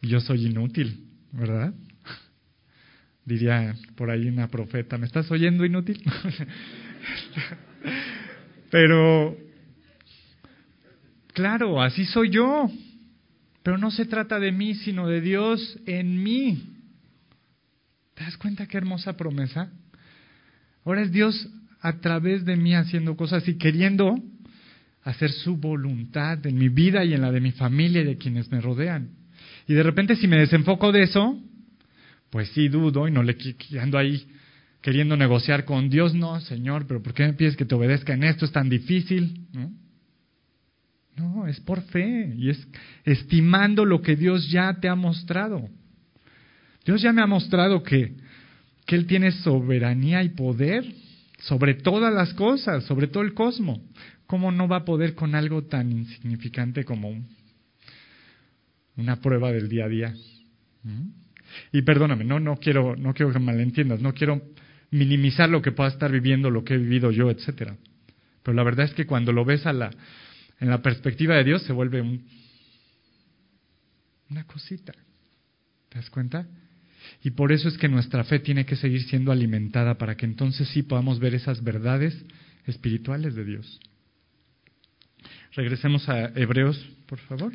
[0.00, 1.74] yo soy inútil, ¿verdad?
[3.26, 6.02] Diría por ahí una profeta, ¿me estás oyendo inútil?
[8.70, 9.36] pero
[11.34, 12.70] Claro, así soy yo.
[13.62, 16.74] Pero no se trata de mí, sino de Dios en mí.
[18.14, 19.70] ¿Te das cuenta qué hermosa promesa?
[20.86, 21.50] Ahora es Dios
[21.80, 24.18] a través de mí haciendo cosas y queriendo
[25.02, 28.50] hacer su voluntad en mi vida y en la de mi familia y de quienes
[28.50, 29.10] me rodean.
[29.68, 31.40] Y de repente si me desenfoco de eso,
[32.30, 33.36] pues sí dudo y no le
[33.80, 34.26] ando ahí
[34.80, 38.24] queriendo negociar con Dios, no, Señor, pero ¿por qué me pides que te obedezca en
[38.24, 38.44] esto?
[38.44, 39.72] Es tan difícil, ¿no?
[41.16, 42.68] No, es por fe y es
[43.04, 45.68] estimando lo que Dios ya te ha mostrado.
[46.84, 48.14] Dios ya me ha mostrado que,
[48.86, 50.84] que Él tiene soberanía y poder
[51.38, 53.80] sobre todas las cosas, sobre todo el cosmos.
[54.26, 57.24] ¿Cómo no va a poder con algo tan insignificante como
[58.96, 60.14] una prueba del día a día?
[60.82, 61.08] ¿Mm?
[61.72, 64.42] Y perdóname, no, no quiero, no quiero que malentiendas, no quiero
[64.90, 67.76] minimizar lo que pueda estar viviendo, lo que he vivido yo, etcétera.
[68.42, 69.90] Pero la verdad es que cuando lo ves a la,
[70.60, 72.26] en la perspectiva de Dios se vuelve un,
[74.30, 74.92] una cosita.
[75.88, 76.46] ¿Te das cuenta?
[77.22, 80.68] Y por eso es que nuestra fe tiene que seguir siendo alimentada para que entonces
[80.68, 82.24] sí podamos ver esas verdades
[82.66, 83.80] espirituales de Dios.
[85.52, 87.52] Regresemos a Hebreos, por favor.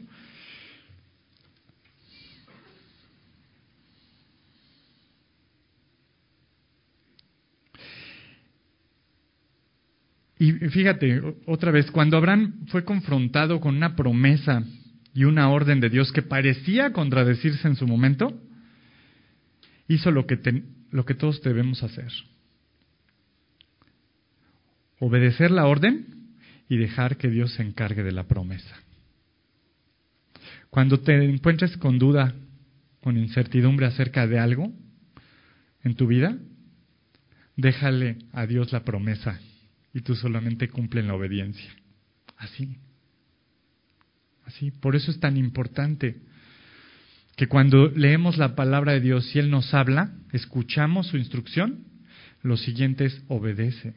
[10.42, 14.64] Y fíjate, otra vez, cuando Abraham fue confrontado con una promesa
[15.14, 18.42] y una orden de Dios que parecía contradecirse en su momento,
[19.88, 22.12] hizo lo que, lo que todos debemos hacer.
[25.00, 26.36] Obedecer la orden
[26.70, 28.76] y dejar que Dios se encargue de la promesa.
[30.70, 32.34] Cuando te encuentres con duda,
[33.02, 34.72] con incertidumbre acerca de algo
[35.84, 36.38] en tu vida,
[37.58, 39.39] déjale a Dios la promesa
[39.94, 41.76] y tú solamente cumplen la obediencia.
[42.38, 42.78] Así.
[44.46, 44.72] Así.
[44.72, 46.22] Por eso es tan importante
[47.41, 51.86] que cuando leemos la palabra de Dios y Él nos habla, escuchamos su instrucción,
[52.43, 53.95] lo siguiente es obedece.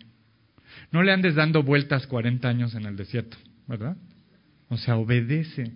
[0.91, 3.37] No le andes dando vueltas 40 años en el desierto,
[3.69, 3.99] ¿verdad?
[4.71, 5.75] O sea, obedece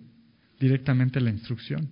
[0.59, 1.89] directamente la instrucción.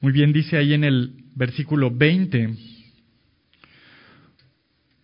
[0.00, 2.56] Muy bien, dice ahí en el versículo 20,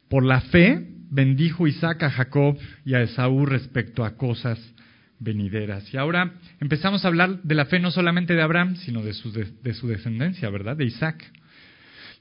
[0.09, 4.59] por la fe bendijo Isaac a Jacob y a Esaú respecto a cosas
[5.21, 5.93] venideras.
[5.93, 9.33] Y ahora empezamos a hablar de la fe no solamente de Abraham, sino de su,
[9.33, 10.77] de, su descendencia, ¿verdad?
[10.77, 11.25] De Isaac.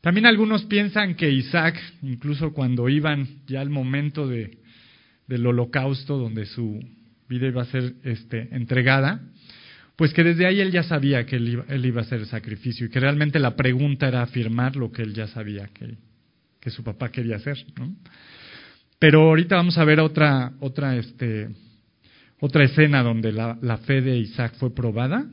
[0.02, 4.58] También algunos piensan que Isaac, incluso cuando iban ya al momento de,
[5.28, 6.80] del holocausto, donde su
[7.28, 9.22] vida iba a ser este, entregada,
[9.96, 12.28] pues que desde ahí él ya sabía que él iba, él iba a hacer el
[12.28, 15.98] sacrificio y que realmente la pregunta era afirmar lo que él ya sabía que,
[16.60, 17.58] que su papá quería hacer.
[17.78, 17.96] ¿no?
[19.00, 21.50] Pero ahorita vamos a ver otra, otra, este,
[22.40, 25.26] otra escena donde la, fe de Isaac fue probada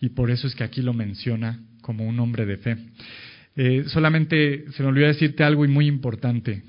[0.00, 2.76] y por eso es que aquí lo menciona como un hombre de fe.
[3.56, 6.62] Eh, solamente se me olvidó decirte algo y muy importante,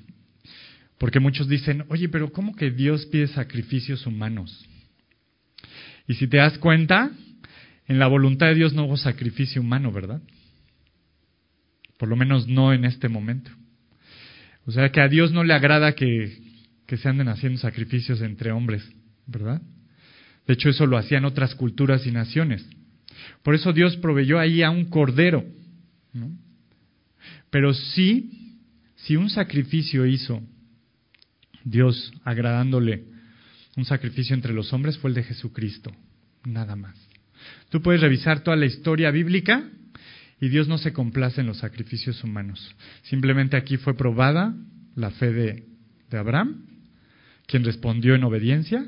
[0.97, 4.65] porque muchos dicen, oye, pero ¿cómo que Dios pide sacrificios humanos?
[6.07, 7.11] Y si te das cuenta,
[7.87, 10.21] en la voluntad de Dios no hubo sacrificio humano, ¿verdad?
[11.97, 13.51] Por lo menos no en este momento.
[14.65, 16.37] O sea que a Dios no le agrada que
[16.87, 18.87] se anden haciendo sacrificios entre hombres,
[19.27, 19.61] ¿verdad?
[20.47, 22.65] De hecho, eso lo hacían otras culturas y naciones.
[23.43, 25.45] Por eso Dios proveyó ahí a un cordero.
[27.49, 28.59] Pero sí,
[28.95, 30.41] si un sacrificio hizo
[31.63, 33.05] Dios agradándole,
[33.75, 35.91] un sacrificio entre los hombres fue el de Jesucristo,
[36.45, 36.95] nada más.
[37.69, 39.69] Tú puedes revisar toda la historia bíblica
[40.39, 42.75] y Dios no se complace en los sacrificios humanos.
[43.03, 44.55] Simplemente aquí fue probada
[44.95, 45.63] la fe de,
[46.17, 46.65] Abraham,
[47.45, 48.85] quien respondió en obediencia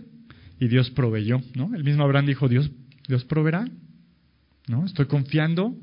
[0.60, 1.76] y Dios proveyó, ¿no?
[1.76, 2.72] El mismo Abraham dijo, Dios,
[3.08, 3.68] Dios proveerá,
[4.68, 4.86] ¿no?
[4.86, 5.76] Estoy confiando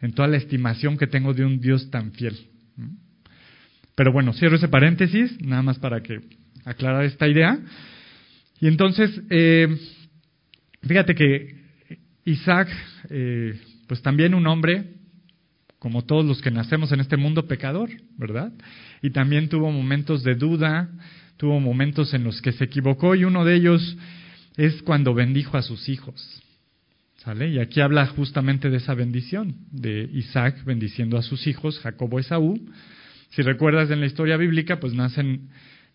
[0.00, 2.36] en toda la estimación que tengo de un Dios tan fiel.
[3.94, 6.20] Pero bueno, cierro ese paréntesis, nada más para que
[6.64, 7.58] aclarar esta idea.
[8.60, 9.68] Y entonces, eh,
[10.82, 11.56] fíjate que
[12.24, 12.68] Isaac
[13.08, 14.84] eh, pues también un hombre,
[15.78, 18.52] como todos los que nacemos en este mundo, pecador, ¿verdad?
[19.02, 20.90] Y también tuvo momentos de duda,
[21.36, 23.96] tuvo momentos en los que se equivocó y uno de ellos
[24.56, 26.42] es cuando bendijo a sus hijos.
[27.18, 27.48] ¿Sale?
[27.50, 32.22] Y aquí habla justamente de esa bendición, de Isaac bendiciendo a sus hijos, Jacobo y
[32.22, 32.60] Esaú.
[33.30, 35.48] Si recuerdas en la historia bíblica, pues nacen,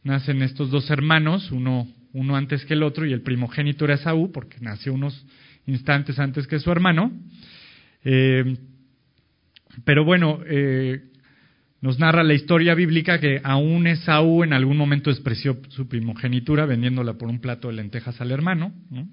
[0.04, 4.32] nacen estos dos hermanos, uno, uno antes que el otro, y el primogénito era Esaú,
[4.32, 5.26] porque nació unos
[5.68, 7.14] instantes antes que su hermano.
[8.04, 8.58] Eh,
[9.86, 11.11] pero bueno, eh,
[11.82, 17.14] nos narra la historia bíblica que aún Esaú en algún momento despreció su primogenitura vendiéndola
[17.16, 19.10] por un plato de lentejas al hermano, ¿no?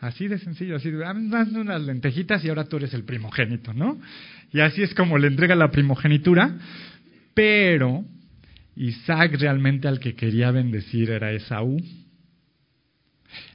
[0.00, 3.98] Así de sencillo, así de, ah, unas lentejitas y ahora tú eres el primogénito, ¿no?
[4.52, 6.58] Y así es como le entrega la primogenitura,
[7.32, 8.04] pero
[8.76, 11.78] Isaac realmente al que quería bendecir era Esaú.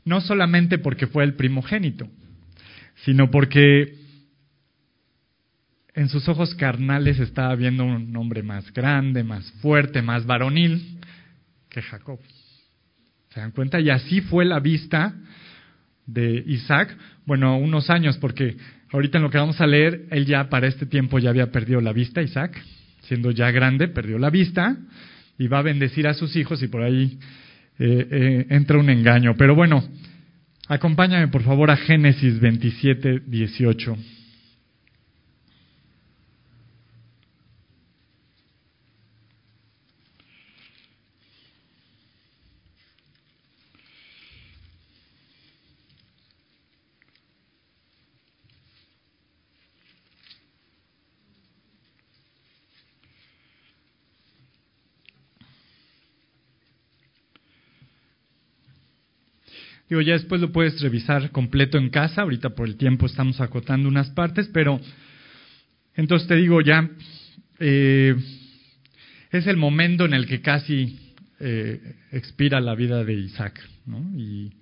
[0.06, 2.10] No solamente porque fue el primogénito,
[3.06, 3.99] sino porque
[6.00, 10.98] en sus ojos carnales estaba viendo un hombre más grande, más fuerte, más varonil
[11.70, 12.20] que Jacob.
[13.34, 13.82] ¿Se dan cuenta?
[13.82, 15.14] Y así fue la vista
[16.06, 16.96] de Isaac,
[17.26, 18.56] bueno, unos años, porque
[18.94, 21.82] ahorita en lo que vamos a leer, él ya para este tiempo ya había perdido
[21.82, 22.58] la vista, Isaac,
[23.02, 24.78] siendo ya grande, perdió la vista
[25.38, 27.20] y va a bendecir a sus hijos y por ahí
[27.78, 29.36] eh, eh, entra un engaño.
[29.38, 29.84] Pero bueno,
[30.70, 34.19] acompáñame por favor a Génesis 27, 18.
[59.90, 63.90] Digo, ya después lo puedes revisar completo en casa, ahorita por el tiempo estamos acotando
[63.90, 64.80] unas partes, pero
[65.96, 66.88] entonces te digo ya,
[67.60, 68.16] eh,
[69.32, 71.00] es el momento en el que casi
[71.40, 74.00] eh, expira la vida de Isaac, ¿no?
[74.16, 74.54] Y,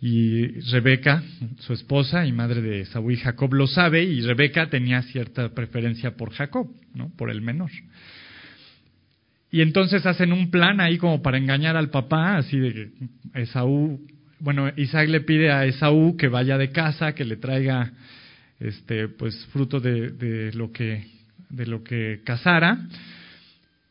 [0.00, 1.24] y Rebeca,
[1.58, 6.16] su esposa y madre de Saúl y Jacob, lo sabe y Rebeca tenía cierta preferencia
[6.16, 7.10] por Jacob, ¿no?
[7.16, 7.72] Por el menor.
[9.50, 12.90] Y entonces hacen un plan ahí como para engañar al papá, así de que
[13.34, 14.00] Esaú
[14.40, 17.92] bueno, Isaac le pide a Esaú que vaya de casa, que le traiga
[18.60, 21.06] este, pues, fruto de, lo que,
[21.50, 22.78] de lo que cazara.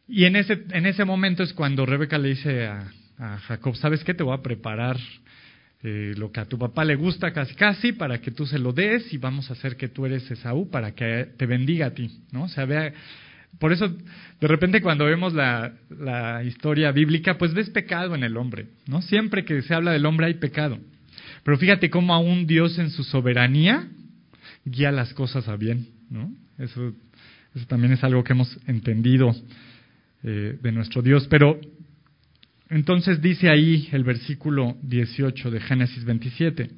[0.07, 2.91] Y en ese, en ese momento es cuando Rebeca le dice a,
[3.47, 4.13] Jacob, ¿sabes qué?
[4.13, 4.95] Te voy a preparar
[5.81, 8.73] eh, lo que a tu papá le gusta casi casi para que tú se lo
[8.73, 12.11] des y vamos a hacer que tú eres Esaú para que te bendiga a ti,
[12.31, 12.43] ¿no?
[12.43, 12.93] O sea, vea,
[13.59, 15.73] por eso, de repente cuando vemos la,
[16.45, 19.01] historia bíblica, pues ves pecado en el hombre, ¿no?
[19.01, 20.77] Siempre que se habla del hombre hay pecado.
[21.43, 23.87] Pero fíjate cómo aún Dios en su soberanía
[24.65, 26.31] guía las cosas a bien, ¿no?
[26.57, 26.93] Eso,
[27.55, 29.33] eso también es algo que hemos entendido
[30.23, 31.27] eh, de nuestro Dios.
[31.29, 31.59] Pero
[32.69, 36.69] entonces dice ahí el versículo 18 de Génesis 27.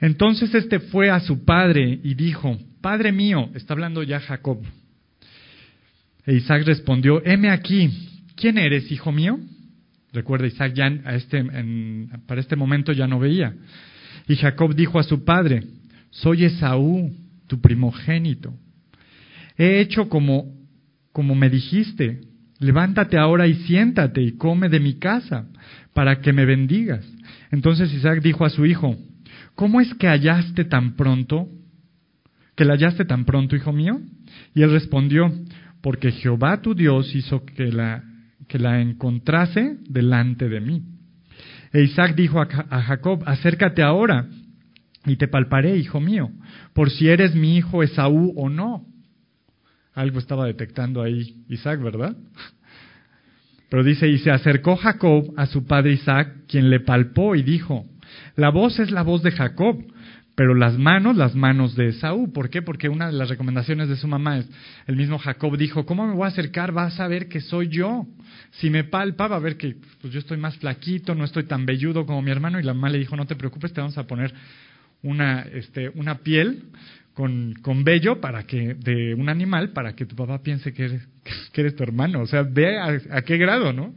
[0.00, 4.60] Entonces este fue a su padre y dijo, Padre mío, está hablando ya Jacob,
[6.26, 7.90] e Isaac respondió, heme aquí,
[8.36, 9.38] ¿quién eres, hijo mío?
[10.12, 11.44] Recuerda, Isaac ya a este,
[12.26, 13.54] para este momento ya no veía.
[14.28, 15.64] Y Jacob dijo a su padre,
[16.10, 17.12] soy Esaú,
[17.46, 18.54] tu primogénito.
[19.58, 20.54] He hecho como,
[21.12, 22.20] como me dijiste,
[22.58, 25.46] levántate ahora y siéntate y come de mi casa,
[25.92, 27.04] para que me bendigas.
[27.50, 28.96] Entonces Isaac dijo a su hijo,
[29.54, 31.48] ¿cómo es que hallaste tan pronto?
[32.56, 34.00] ¿Que la hallaste tan pronto, hijo mío?
[34.54, 35.32] Y él respondió,
[35.84, 38.02] porque Jehová tu Dios hizo que la,
[38.80, 40.82] encontrase delante de mí.
[41.74, 44.26] E Isaac dijo a, Jacob, acércate ahora
[45.04, 46.30] y te palparé, hijo mío,
[46.72, 48.86] por si eres mi hijo Esaú o no.
[49.92, 52.16] Algo estaba detectando ahí Isaac, ¿verdad?
[53.68, 57.84] Pero dice, y se acercó Jacob a su padre Isaac, quien le palpó y dijo,
[58.36, 59.84] la voz es la voz de Jacob,
[60.34, 62.32] pero las manos, las manos de Esaú.
[62.32, 62.60] ¿Por qué?
[62.60, 64.48] Porque una de las recomendaciones de su mamá es,
[64.86, 66.72] el mismo Jacob dijo, ¿cómo me voy a acercar?
[66.72, 68.06] Vas a ver que soy yo.
[68.52, 71.64] Si me palpa, va a ver que pues, yo estoy más flaquito, no estoy tan
[71.64, 72.58] velludo como mi hermano.
[72.58, 74.34] Y la mamá le dijo, no te preocupes, te vamos a poner
[75.02, 76.64] una, este, una piel
[77.14, 81.08] con, con vello para que, de un animal para que tu papá piense que eres,
[81.52, 82.20] que eres tu hermano.
[82.20, 83.94] O sea, ve a, qué grado, ¿no?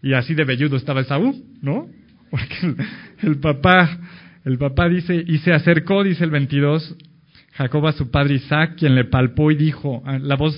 [0.00, 1.88] Y así de velludo estaba Esaú, ¿no?
[2.30, 2.74] Porque
[3.22, 3.98] el papá
[4.44, 6.96] el papá dice, y se acercó, dice el 22,
[7.52, 10.56] Jacob a su padre Isaac, quien le palpó y dijo, ah, la voz,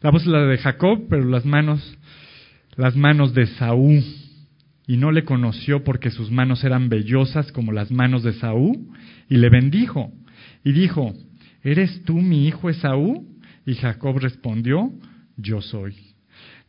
[0.00, 1.98] la voz es la de Jacob, pero las manos,
[2.76, 4.02] las manos de Saúl.
[4.86, 8.88] Y no le conoció porque sus manos eran vellosas como las manos de Saúl,
[9.28, 10.12] y le bendijo.
[10.64, 11.14] Y dijo,
[11.62, 13.26] ¿eres tú mi hijo Esaú?
[13.66, 14.90] Y Jacob respondió,
[15.36, 16.09] yo soy.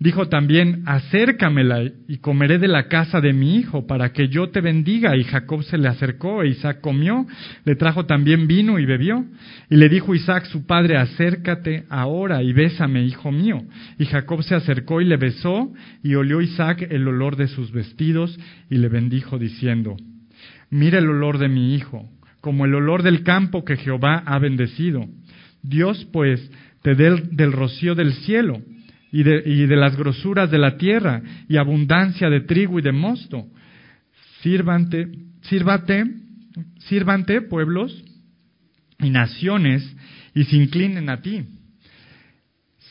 [0.01, 4.59] Dijo también, acércamela y comeré de la casa de mi hijo para que yo te
[4.59, 5.15] bendiga.
[5.15, 7.27] Y Jacob se le acercó e Isaac comió,
[7.65, 9.23] le trajo también vino y bebió.
[9.69, 13.61] Y le dijo Isaac su padre, acércate ahora y bésame, hijo mío.
[13.99, 15.71] Y Jacob se acercó y le besó
[16.01, 18.39] y olió Isaac el olor de sus vestidos
[18.71, 19.97] y le bendijo diciendo,
[20.71, 22.09] mira el olor de mi hijo,
[22.41, 25.05] como el olor del campo que Jehová ha bendecido.
[25.61, 26.49] Dios pues
[26.81, 28.63] te dé del rocío del cielo
[29.12, 32.91] y de, y de las grosuras de la tierra y abundancia de trigo y de
[32.91, 33.45] mosto.
[34.41, 35.07] Sírvante,
[35.41, 36.05] sírvate,
[36.80, 38.03] sírvante pueblos
[38.99, 39.95] y naciones
[40.34, 41.43] y se inclinen a ti.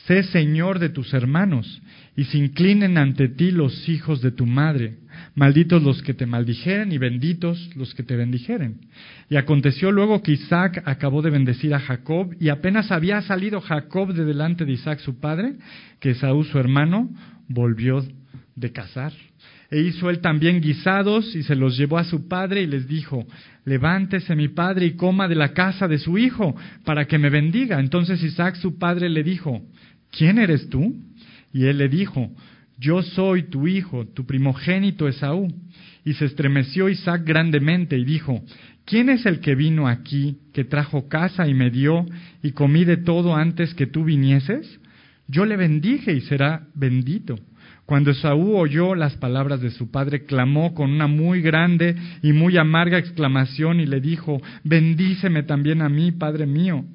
[0.07, 1.81] Sé Señor de tus hermanos
[2.17, 4.99] y se inclinen ante ti los hijos de tu madre.
[5.35, 8.81] Malditos los que te maldijeren y benditos los que te bendijeren.
[9.29, 14.13] Y aconteció luego que Isaac acabó de bendecir a Jacob y apenas había salido Jacob
[14.13, 15.55] de delante de Isaac su padre,
[16.01, 17.11] que Saúl su hermano
[17.49, 18.05] volvió
[18.57, 19.13] de cazar.
[19.71, 23.25] E hizo él también guisados y se los llevó a su padre y les dijo,
[23.65, 27.79] levántese mi padre y coma de la casa de su hijo para que me bendiga.
[27.79, 29.63] Entonces Isaac su padre le dijo,
[30.11, 30.97] ¿quién eres tú?
[31.53, 32.31] Y él le dijo,
[32.81, 35.49] yo soy tu hijo, tu primogénito Esaú.
[36.03, 38.43] Y se estremeció Isaac grandemente y dijo,
[38.87, 42.07] ¿quién es el que vino aquí, que trajo casa y me dio,
[42.43, 44.81] y comí de todo antes que tú vinieses?
[45.29, 47.39] Yo le bendije y será bendito.
[47.85, 52.57] Cuando Esaú oyó las palabras de su padre, clamó con una muy grande y muy
[52.57, 56.87] amarga exclamación y le dijo, bendíceme también a mí, padre mío.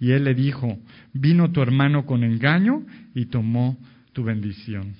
[0.00, 0.78] Y él le dijo,
[1.12, 2.82] vino tu hermano con engaño
[3.14, 3.78] y tomó
[4.12, 4.94] tu bendición.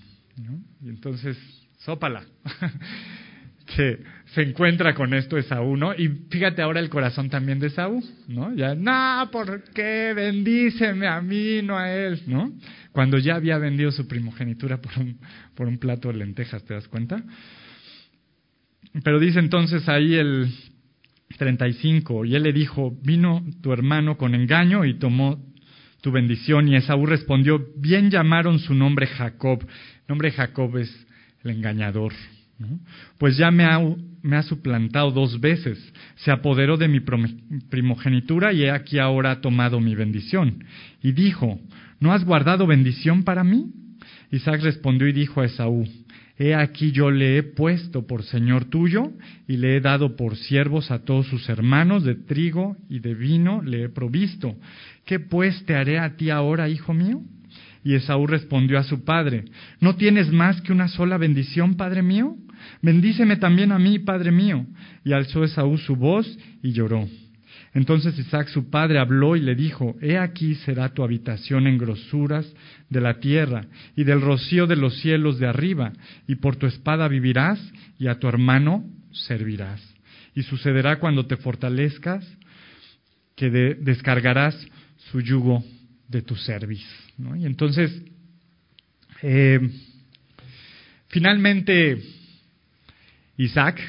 [0.82, 1.36] Y entonces,
[1.78, 2.24] sópala.
[3.76, 5.94] se, se encuentra con esto Esaú, ¿no?
[5.94, 8.54] Y fíjate ahora el corazón también de Esaú, ¿no?
[8.54, 10.12] Ya, no, ¿por qué?
[10.14, 12.52] Bendíceme a mí, no a él, ¿no?
[12.92, 15.18] Cuando ya había vendido su primogenitura por un,
[15.54, 17.22] por un plato de lentejas, ¿te das cuenta?
[19.04, 20.52] Pero dice entonces ahí el
[21.38, 25.40] 35, y él le dijo, vino tu hermano con engaño y tomó
[26.01, 26.68] tu bendición.
[26.68, 29.61] Y Esaú respondió, bien llamaron su nombre Jacob.
[29.62, 31.07] El nombre Jacob es
[31.44, 32.12] el engañador.
[33.18, 35.78] Pues ya me ha, suplantado dos veces.
[36.16, 40.64] Se apoderó de mi primogenitura y he aquí ahora ha tomado mi bendición.
[41.03, 41.59] Y dijo,
[42.01, 43.72] ¿no has guardado bendición para mí?
[44.30, 45.86] Isaac respondió y dijo a Esaú,
[46.43, 49.12] He aquí yo le he puesto por señor tuyo
[49.47, 53.61] y le he dado por siervos a todos sus hermanos, de trigo y de vino
[53.61, 54.57] le he provisto.
[55.05, 57.20] ¿Qué pues te haré a ti ahora, hijo mío?
[57.84, 59.45] Y Esaú respondió a su padre,
[59.80, 62.38] ¿no tienes más que una sola bendición, padre mío?
[62.80, 64.64] Bendíceme también a mí, padre mío.
[65.05, 67.07] Y alzó Esaú su voz y lloró.
[67.72, 72.52] Entonces Isaac su padre habló y le dijo, He aquí será tu habitación en grosuras
[72.88, 75.92] de la tierra y del rocío de los cielos de arriba,
[76.26, 77.60] y por tu espada vivirás
[77.98, 79.80] y a tu hermano servirás.
[80.34, 82.26] Y sucederá cuando te fortalezcas
[83.36, 84.66] que descargarás
[85.10, 85.64] su yugo
[86.08, 86.84] de tu cerviz.
[87.36, 88.02] Y entonces,
[89.22, 89.60] eh,
[91.08, 92.02] finalmente,
[93.36, 93.80] Isaac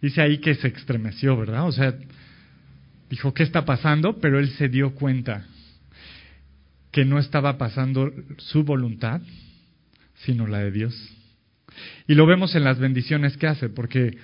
[0.00, 1.66] dice ahí que se estremeció, ¿verdad?
[1.66, 1.94] O sea,
[3.10, 4.18] dijo, ¿qué está pasando?
[4.20, 5.46] Pero él se dio cuenta
[6.92, 9.20] que no estaba pasando su voluntad,
[10.14, 11.16] sino la de Dios.
[12.08, 14.16] Y lo vemos en las bendiciones que hace, porque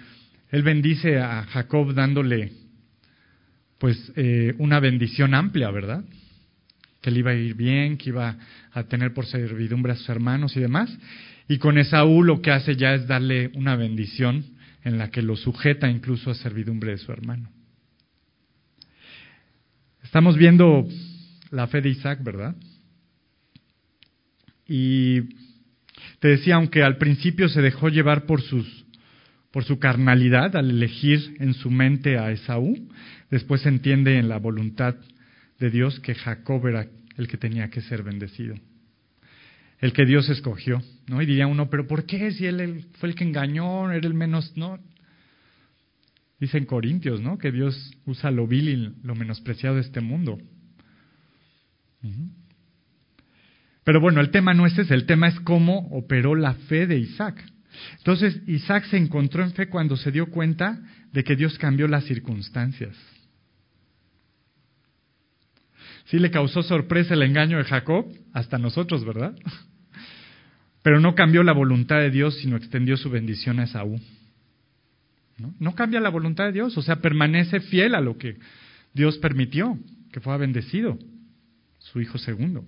[0.50, 2.52] él bendice a Jacob dándole
[3.78, 6.04] pues eh, una bendición amplia, ¿verdad?
[7.00, 8.38] Que le iba a ir bien, que iba
[8.72, 10.96] a tener por servidumbre a sus hermanos y demás.
[11.48, 14.44] Y con Esaú lo que hace ya es darle una bendición
[14.84, 17.50] en la que lo sujeta incluso a servidumbre de su hermano.
[20.12, 20.86] Estamos viendo
[21.50, 22.54] la fe de Isaac, ¿verdad?
[24.68, 25.22] Y
[26.18, 28.84] te decía, aunque al principio se dejó llevar por, sus,
[29.50, 32.90] por su carnalidad al elegir en su mente a Esaú,
[33.30, 34.96] después se entiende en la voluntad
[35.58, 38.56] de Dios que Jacob era el que tenía que ser bendecido,
[39.78, 41.22] el que Dios escogió, ¿no?
[41.22, 44.54] Y diría uno, pero ¿por qué si él fue el que engañó, era el menos,
[44.58, 44.78] no?
[46.42, 47.38] Dice en Corintios, ¿no?
[47.38, 48.76] Que Dios usa lo vil y
[49.06, 50.40] lo menospreciado de este mundo.
[53.84, 56.98] Pero bueno, el tema no es ese, el tema es cómo operó la fe de
[56.98, 57.40] Isaac.
[57.98, 60.80] Entonces, Isaac se encontró en fe cuando se dio cuenta
[61.12, 62.96] de que Dios cambió las circunstancias.
[66.06, 69.32] Sí le causó sorpresa el engaño de Jacob, hasta nosotros, ¿verdad?
[70.82, 74.00] Pero no cambió la voluntad de Dios, sino extendió su bendición a Esaú.
[75.38, 75.74] ¿No?
[75.74, 78.36] cambia la voluntad de Dios, o sea, permanece fiel a lo que
[78.92, 79.78] Dios permitió,
[80.12, 80.98] que fue bendecido,
[81.78, 82.64] su hijo segundo.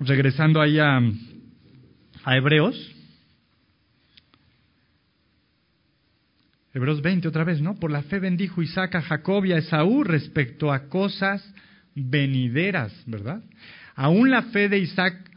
[0.00, 0.98] Regresando ahí a,
[2.24, 2.94] a Hebreos,
[6.72, 7.74] Hebreos 20 otra vez, ¿no?
[7.74, 11.42] Por la fe bendijo Isaac a Jacob y a Esaú respecto a cosas
[11.94, 13.42] venideras, ¿verdad?
[13.96, 15.28] Aún la fe de Isaac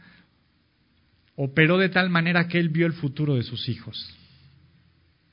[1.34, 4.16] operó de tal manera que él vio el futuro de sus hijos.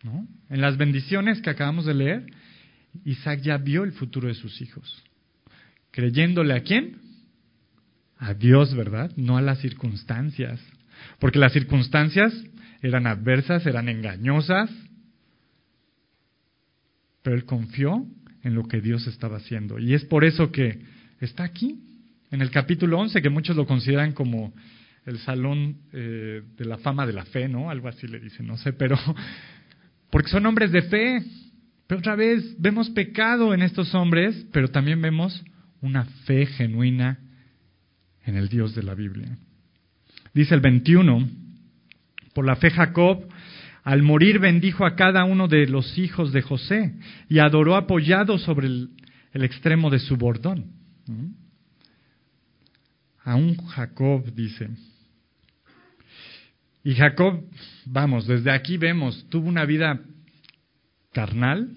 [0.03, 2.25] En las bendiciones que acabamos de leer,
[3.05, 5.03] Isaac ya vio el futuro de sus hijos.
[5.91, 6.97] Creyéndole a quién?
[8.17, 9.11] A Dios, ¿verdad?
[9.15, 10.59] No a las circunstancias.
[11.19, 12.33] Porque las circunstancias
[12.81, 14.69] eran adversas, eran engañosas.
[17.21, 18.05] Pero él confió
[18.43, 19.79] en lo que Dios estaba haciendo.
[19.79, 20.81] Y es por eso que
[21.19, 21.79] está aquí,
[22.31, 24.53] en el capítulo 11, que muchos lo consideran como
[25.05, 27.69] el salón eh, de la fama de la fe, ¿no?
[27.69, 28.97] Algo así le dicen, no sé, pero
[30.09, 31.23] porque son hombres de fe.
[31.87, 35.43] Pero otra vez, vemos pecado en estos hombres, pero también vemos
[35.81, 37.19] una fe genuina
[38.25, 39.37] en el Dios de la Biblia.
[40.33, 41.27] Dice el 21,
[42.33, 43.27] por la fe Jacob,
[43.83, 46.93] al morir bendijo a cada uno de los hijos de José
[47.27, 48.91] y adoró apoyado sobre el,
[49.33, 50.65] extremo de su bordón.
[51.07, 51.39] ¿Mm?
[53.35, 54.69] un Jacob, dice.
[56.89, 57.43] Y Jacob,
[57.85, 60.01] vamos, desde aquí vemos, tuvo una vida
[61.13, 61.69] carnal,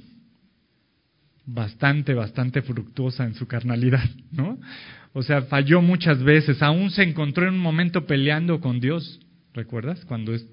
[1.45, 4.59] bastante, bastante fructuosa en su carnalidad, ¿no?
[5.13, 9.21] O sea, falló muchas veces, aún se encontró en un momento peleando con Dios,
[9.53, 10.03] ¿recuerdas?
[10.07, 10.47] Cuando es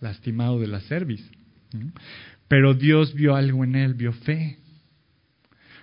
[0.00, 1.30] lastimado de la cerviz.
[2.48, 4.56] Pero Dios vio algo en él, vio fe.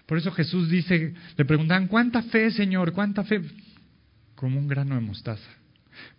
[0.07, 2.93] Por eso Jesús dice, le preguntan, ¿cuánta fe, Señor?
[2.93, 3.43] ¿Cuánta fe?
[4.34, 5.56] Como un grano de mostaza.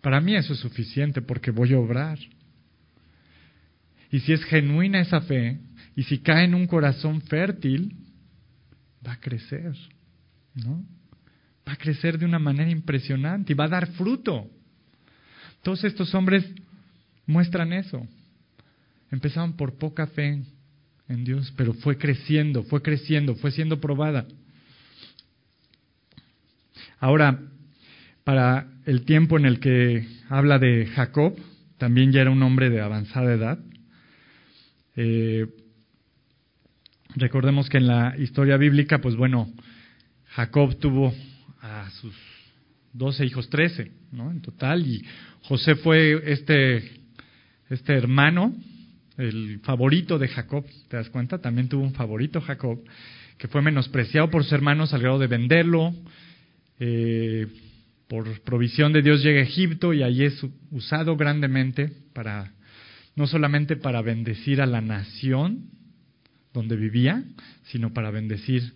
[0.01, 2.17] Para mí eso es suficiente porque voy a obrar.
[4.11, 5.59] Y si es genuina esa fe,
[5.95, 7.95] y si cae en un corazón fértil,
[9.05, 9.75] va a crecer,
[10.55, 10.83] ¿no?
[11.67, 14.49] Va a crecer de una manera impresionante y va a dar fruto.
[15.61, 16.45] Todos estos hombres
[17.25, 18.07] muestran eso.
[19.11, 20.41] Empezaron por poca fe
[21.07, 24.25] en Dios, pero fue creciendo, fue creciendo, fue siendo probada.
[26.99, 27.39] Ahora,
[28.23, 31.37] para el tiempo en el que habla de Jacob,
[31.77, 33.59] también ya era un hombre de avanzada edad.
[34.95, 35.45] Eh,
[37.15, 39.47] recordemos que en la historia bíblica, pues bueno,
[40.29, 41.13] Jacob tuvo
[41.61, 42.15] a sus
[42.91, 44.31] doce hijos, trece, ¿no?
[44.31, 45.05] En total, y
[45.43, 46.77] José fue este,
[47.69, 48.55] este hermano,
[49.17, 51.37] el favorito de Jacob, ¿te das cuenta?
[51.37, 52.79] También tuvo un favorito Jacob,
[53.37, 55.93] que fue menospreciado por sus hermanos al grado de venderlo,
[56.79, 57.45] eh,
[58.09, 62.51] por provisión de Dios llega a Egipto y allí es usado grandemente para,
[63.15, 65.69] no solamente para bendecir a la nación
[66.51, 67.23] donde vivía,
[67.65, 68.73] sino para bendecir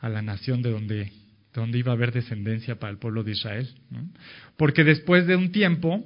[0.00, 1.12] a la nación de donde
[1.54, 3.66] donde iba a haber descendencia para el pueblo de Israel.
[4.58, 6.04] Porque después de un tiempo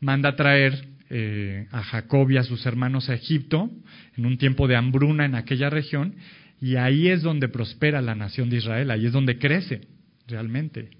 [0.00, 3.70] manda traer eh, a Jacob y a sus hermanos a Egipto,
[4.16, 6.14] en un tiempo de hambruna en aquella región,
[6.60, 9.88] y ahí es donde prospera la nación de Israel, ahí es donde crece
[10.28, 10.90] realmente,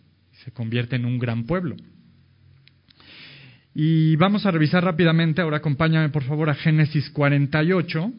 [0.45, 1.77] se convierte en un gran pueblo.
[3.75, 8.13] Y vamos a revisar rápidamente, ahora acompáñame por favor a Génesis 48.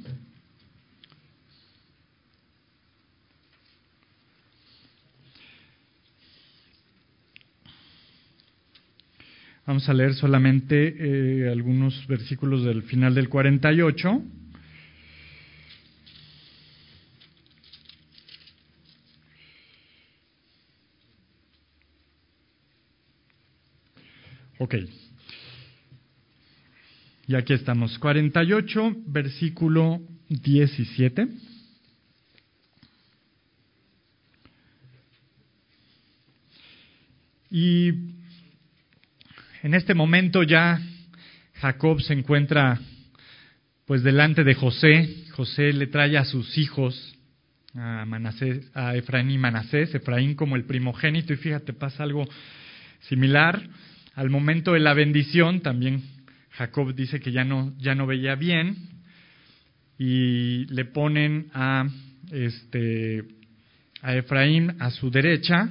[9.66, 14.22] Vamos a leer solamente eh, algunos versículos del final del 48.
[24.64, 24.76] Ok.
[27.28, 27.99] Y aquí estamos.
[27.99, 29.99] 48, versículo
[30.30, 31.28] 17.
[37.51, 37.89] Y
[39.64, 40.80] en este momento ya
[41.55, 42.80] Jacob se encuentra
[43.86, 45.26] pues delante de José.
[45.32, 47.18] José le trae a sus hijos,
[47.76, 52.26] a, Manasés, a Efraín y Manasés, Efraín como el primogénito, y fíjate, pasa algo
[53.01, 53.61] similar.
[54.14, 56.03] Al momento de la bendición, también
[56.51, 58.78] Jacob dice que ya no, ya no veía bien,
[59.97, 61.88] y le ponen a,
[62.32, 63.24] este,
[64.01, 65.70] a Efraín a su derecha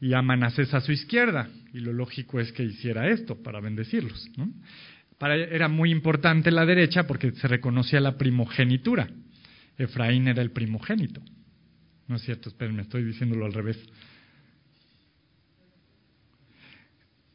[0.00, 4.28] y a Manasés a su izquierda y lo lógico es que hiciera esto para bendecirlos.
[5.18, 9.08] Para, era muy importante la derecha porque se reconocía la primogenitura.
[9.78, 11.22] Efraín era el primogénito.
[12.08, 13.78] No es cierto, espérenme, estoy diciéndolo al revés.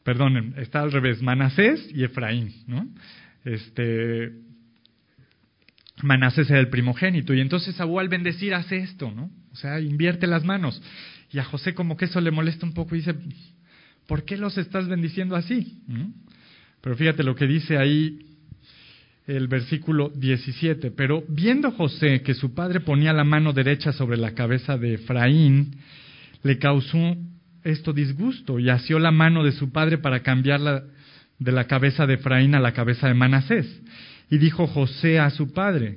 [0.08, 2.88] Perdonen, está al revés, Manasés y Efraín, ¿no?
[3.44, 4.32] Este,
[6.02, 9.30] Manasés era el primogénito y entonces Saúl al bendecir hace esto, ¿no?
[9.52, 10.82] O sea, invierte las manos.
[11.30, 13.16] Y a José como que eso le molesta un poco y dice,
[14.08, 15.82] ¿por qué los estás bendiciendo así?
[16.80, 18.38] Pero fíjate lo que dice ahí
[19.28, 20.92] el versículo 17.
[20.92, 25.76] Pero viendo José que su padre ponía la mano derecha sobre la cabeza de Efraín,
[26.44, 27.18] le causó
[27.68, 30.84] esto disgusto y asió la mano de su padre para cambiarla
[31.40, 33.68] de la cabeza de Efraín a la cabeza de Manasés.
[34.30, 35.96] Y dijo José a su padre,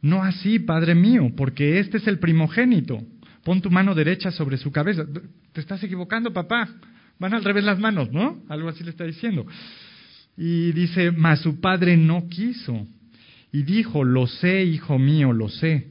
[0.00, 3.02] no así, padre mío, porque este es el primogénito.
[3.44, 5.04] Pon tu mano derecha sobre su cabeza.
[5.52, 6.68] Te estás equivocando, papá.
[7.18, 8.42] Van al revés las manos, ¿no?
[8.48, 9.46] Algo así le está diciendo.
[10.36, 12.86] Y dice, mas su padre no quiso.
[13.52, 15.88] Y dijo, lo sé, hijo mío, lo sé.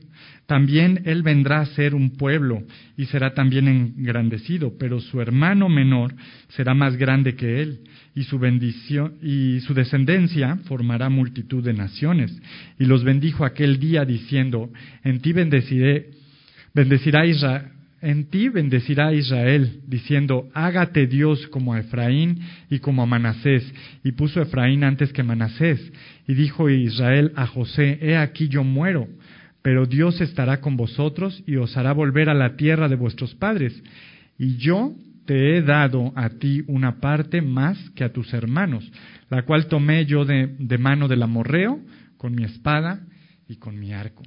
[0.51, 2.63] También él vendrá a ser un pueblo
[2.97, 6.13] y será también engrandecido, pero su hermano menor
[6.49, 7.79] será más grande que él
[8.15, 12.37] y su bendición y su descendencia formará multitud de naciones.
[12.77, 14.69] Y los bendijo aquel día diciendo,
[15.05, 16.09] en ti bendeciré,
[16.73, 17.71] bendecirá Israel
[18.01, 22.39] en ti bendecirá Israel, diciendo, hágate Dios como a Efraín
[22.69, 23.63] y como a Manasés.
[24.03, 25.79] Y puso Efraín antes que Manasés.
[26.27, 29.07] Y dijo Israel a José, he aquí yo muero,
[29.61, 33.81] pero Dios estará con vosotros y os hará volver a la tierra de vuestros padres.
[34.37, 34.95] Y yo
[35.25, 38.91] te he dado a ti una parte más que a tus hermanos,
[39.29, 41.79] la cual tomé yo de, mano del amorreo
[42.17, 43.01] con mi espada
[43.47, 44.23] y con mi arco.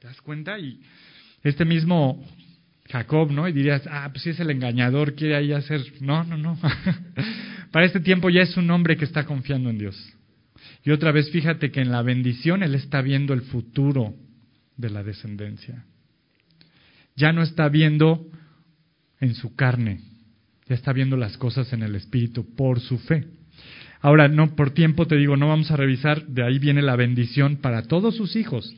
[0.00, 0.58] ¿Te das cuenta?
[0.58, 0.80] Y
[1.42, 2.24] este mismo
[2.86, 3.46] Jacob, ¿no?
[3.46, 5.80] Y dirías, ah, pues si es el engañador, quiere ahí hacer.
[6.00, 6.58] No, no, no.
[7.70, 10.14] Para este tiempo ya es un hombre que está confiando en Dios.
[10.84, 14.14] Y otra vez, fíjate que en la bendición él está viendo el futuro
[14.78, 15.84] de la descendencia.
[17.16, 18.26] Ya no está viendo
[19.20, 20.00] en su carne,
[20.66, 23.26] ya está viendo las cosas en el espíritu por su fe.
[24.00, 27.56] Ahora, no por tiempo te digo, no vamos a revisar, de ahí viene la bendición
[27.56, 28.72] para todos sus hijos,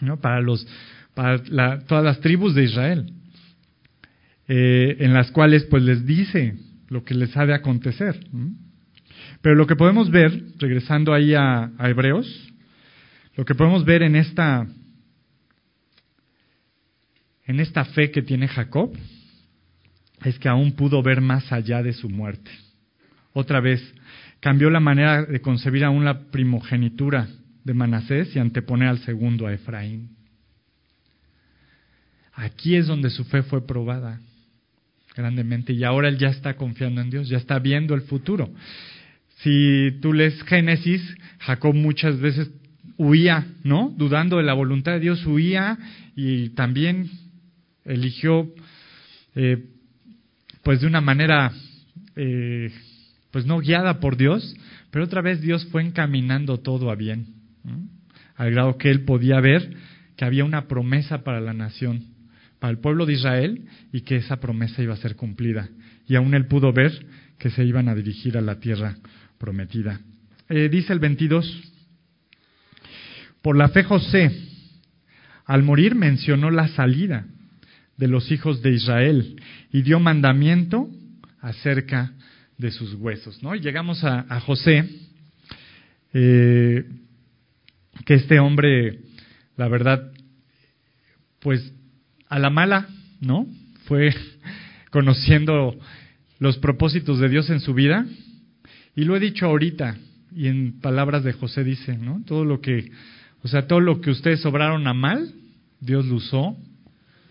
[0.00, 0.20] ¿no?
[0.20, 0.66] Para los
[1.14, 3.12] para todas las tribus de Israel,
[4.48, 6.54] eh, en las cuales pues les dice
[6.88, 8.20] lo que les ha de acontecer.
[9.40, 12.52] Pero lo que podemos ver, regresando ahí a, a Hebreos,
[13.34, 14.68] lo que podemos ver en esta
[17.46, 18.92] en esta fe que tiene Jacob
[20.24, 22.50] es que aún pudo ver más allá de su muerte.
[23.32, 23.82] Otra vez,
[24.40, 27.28] cambió la manera de concebir aún la primogenitura
[27.64, 30.16] de Manasés y anteponer al segundo a Efraín.
[32.32, 34.20] Aquí es donde su fe fue probada
[35.14, 38.50] grandemente y ahora él ya está confiando en Dios, ya está viendo el futuro.
[39.38, 41.02] Si tú lees Génesis,
[41.38, 42.50] Jacob muchas veces
[42.98, 43.92] huía, ¿no?
[43.96, 45.78] Dudando de la voluntad de Dios, huía
[46.14, 47.10] y también
[47.86, 48.52] eligió,
[49.34, 49.64] eh,
[50.62, 51.52] pues de una manera,
[52.16, 52.70] eh,
[53.30, 54.54] pues no guiada por Dios,
[54.90, 57.26] pero otra vez Dios fue encaminando todo a bien,
[58.36, 59.76] al grado que él podía ver
[60.16, 62.04] que había una promesa para la nación,
[62.58, 65.68] para el pueblo de Israel, y que esa promesa iba a ser cumplida.
[66.08, 67.06] Y aún él pudo ver
[67.38, 68.96] que se iban a dirigir a la tierra
[69.38, 70.00] prometida.
[70.48, 71.72] Eh, dice el 22,
[73.42, 74.30] por la fe José,
[75.44, 77.26] al morir mencionó la salida
[77.96, 79.40] de los hijos de Israel
[79.72, 80.88] y dio mandamiento
[81.40, 82.12] acerca
[82.58, 83.42] de sus huesos.
[83.42, 83.54] ¿no?
[83.54, 84.88] Y llegamos a, José,
[86.12, 86.84] eh,
[88.04, 89.00] que este hombre,
[89.56, 90.12] la verdad,
[91.40, 91.72] pues
[92.28, 92.88] a la mala,
[93.20, 93.46] ¿no?
[93.84, 94.14] Fue
[94.90, 95.78] conociendo
[96.38, 98.06] los propósitos de Dios en su vida.
[98.94, 99.96] Y lo he dicho ahorita,
[100.34, 102.22] y en palabras de José dice, ¿no?
[102.26, 102.90] Todo lo que,
[103.42, 105.32] o sea, todo lo que ustedes sobraron a mal,
[105.80, 106.56] Dios lo usó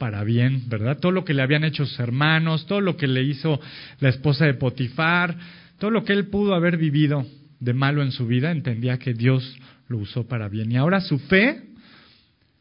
[0.06, 1.00] para bien, ¿verdad?
[1.00, 3.60] Todo lo que le habían hecho sus hermanos, todo lo que le hizo
[4.02, 5.36] la esposa de Potifar,
[5.80, 7.26] todo lo que él pudo haber vivido
[7.60, 10.72] de malo en su vida, entendía que Dios lo usó para bien.
[10.72, 11.60] Y ahora su fe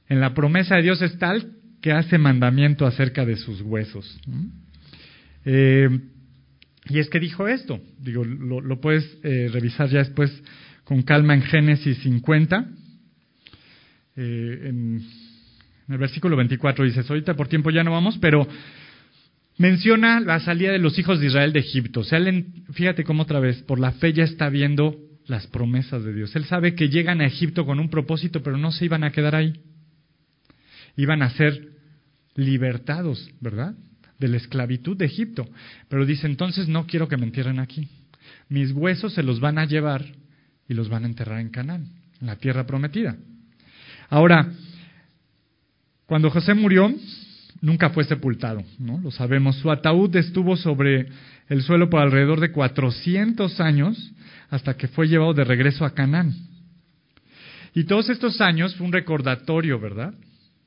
[0.08, 1.50] en la promesa de Dios es tal
[1.82, 4.18] que hace mandamiento acerca de sus huesos.
[5.44, 5.90] Eh,
[6.88, 10.32] y es que dijo esto, digo, lo, puedes eh, revisar ya después
[10.84, 12.70] con calma en Génesis 50,
[14.16, 15.00] eh,
[15.88, 18.46] en el versículo 24 dice, ahorita por tiempo ya no vamos, pero
[19.58, 22.00] menciona la salida de los hijos de Israel de Egipto.
[22.00, 22.20] O sea,
[22.72, 26.34] fíjate cómo otra vez, por la fe ya está viendo las promesas de Dios.
[26.36, 29.34] Él sabe que llegan a Egipto con un propósito, pero no se iban a quedar
[29.34, 29.60] ahí.
[30.96, 31.68] Iban a ser
[32.34, 33.74] libertados, ¿verdad?
[34.18, 35.46] De la esclavitud de Egipto.
[35.88, 37.88] Pero dice, entonces no quiero que me entierren aquí.
[38.48, 40.04] Mis huesos se los van a llevar
[40.68, 41.88] y los van a enterrar en Canaán,
[42.20, 43.16] en la tierra prometida.
[44.08, 44.52] Ahora,
[46.06, 46.92] cuando José murió,
[47.60, 48.98] nunca fue sepultado, ¿no?
[48.98, 49.56] Lo sabemos.
[49.56, 51.08] Su ataúd estuvo sobre
[51.48, 54.12] el suelo por alrededor de 400 años
[54.50, 56.34] hasta que fue llevado de regreso a Canaán.
[57.74, 60.14] Y todos estos años fue un recordatorio, ¿verdad?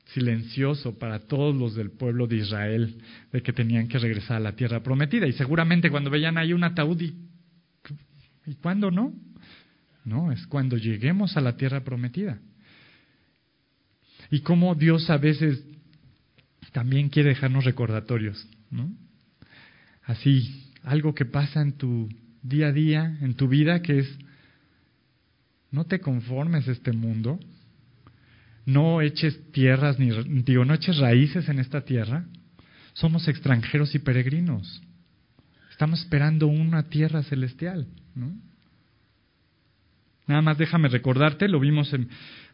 [0.06, 2.96] Silencioso para todos los del pueblo de Israel
[3.32, 5.26] de que tenían que regresar a la tierra prometida.
[5.26, 7.14] Y seguramente cuando veían ahí un ataúd, ¿y,
[8.46, 9.12] ¿y cuándo no?
[10.04, 12.40] No, es cuando lleguemos a la tierra prometida
[14.30, 15.62] y cómo Dios a veces
[16.72, 18.92] también quiere dejarnos recordatorios, ¿no?
[20.04, 22.08] Así, algo que pasa en tu
[22.42, 24.18] día a día, en tu vida, que es,
[25.70, 27.38] no te conformes a este mundo,
[28.64, 30.10] no eches tierras, ni,
[30.42, 32.26] digo, no eches raíces en esta tierra,
[32.92, 34.82] somos extranjeros y peregrinos.
[35.70, 38.32] Estamos esperando una tierra celestial, ¿no?
[40.26, 42.08] Nada más déjame recordarte, lo vimos en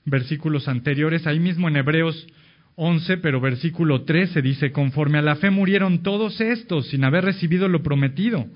[0.05, 2.27] versículos anteriores, ahí mismo en Hebreos
[2.77, 7.69] 11, pero versículo 13 dice, conforme a la fe murieron todos estos sin haber recibido
[7.69, 8.47] lo prometido,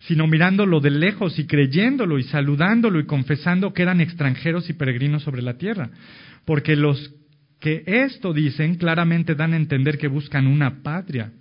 [0.00, 5.22] sino mirándolo de lejos y creyéndolo y saludándolo y confesando que eran extranjeros y peregrinos
[5.22, 5.90] sobre la tierra.
[6.44, 7.14] Porque los
[7.60, 11.32] que esto dicen claramente dan a entender que buscan una patria.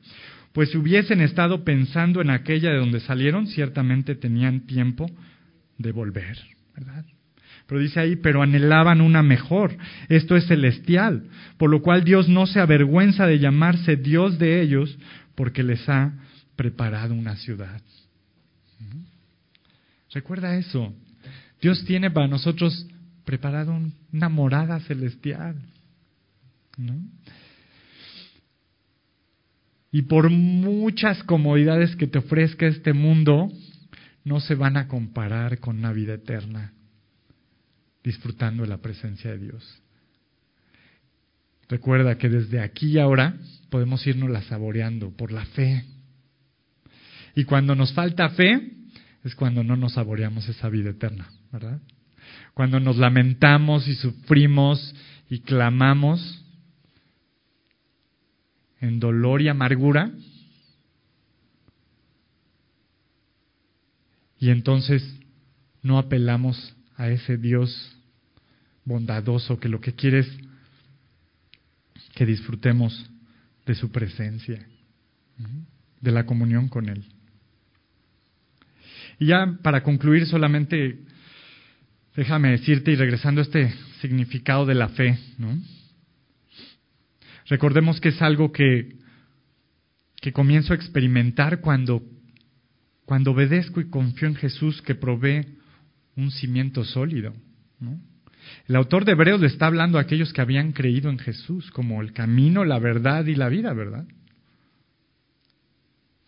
[0.53, 5.07] Pues si hubiesen estado pensando en aquella de donde salieron, ciertamente tenían tiempo
[5.77, 6.37] de volver,
[6.75, 7.05] ¿verdad?
[7.67, 9.77] Pero dice ahí, pero anhelaban una mejor.
[10.07, 11.23] Esto es celestial.
[11.57, 14.97] Por lo cual Dios no se avergüenza de llamarse Dios de ellos
[15.35, 16.13] porque les ha
[16.55, 17.81] preparado una ciudad.
[20.13, 20.93] Recuerda eso.
[21.61, 22.87] Dios tiene para nosotros
[23.25, 23.77] preparado
[24.13, 25.57] una morada celestial.
[29.91, 33.51] Y por muchas comodidades que te ofrezca este mundo,
[34.23, 36.73] no se van a comparar con una vida eterna,
[38.07, 39.81] disfrutando de la presencia de Dios.
[41.67, 43.35] Recuerda que desde aquí y ahora
[43.69, 45.83] podemos irnos la saboreando por la fe.
[47.35, 48.71] Y cuando nos falta fe,
[49.25, 51.81] es cuando no nos saboreamos esa vida eterna, ¿verdad?
[52.53, 54.95] Cuando nos lamentamos y sufrimos
[55.29, 56.45] y clamamos
[58.79, 60.11] en dolor y amargura,
[64.39, 65.03] y entonces
[65.81, 67.96] no apelamos a ese Dios
[68.87, 70.37] bondadoso que lo que quiere es
[72.15, 73.09] que disfrutemos
[73.65, 74.65] de su presencia,
[75.99, 77.03] de la comunión con Él.
[79.19, 80.99] Y ya para concluir solamente,
[82.15, 85.59] déjame decirte y regresando a este significado de la fe, ¿no?
[87.47, 88.95] Recordemos que es algo que,
[90.21, 92.03] que comienzo a experimentar cuando,
[93.05, 95.45] cuando obedezco y confío en Jesús que provee
[96.15, 97.33] un cimiento sólido.
[97.79, 98.01] ¿no?
[98.67, 102.01] El autor de Hebreos le está hablando a aquellos que habían creído en Jesús como
[102.01, 104.05] el camino, la verdad y la vida, ¿verdad?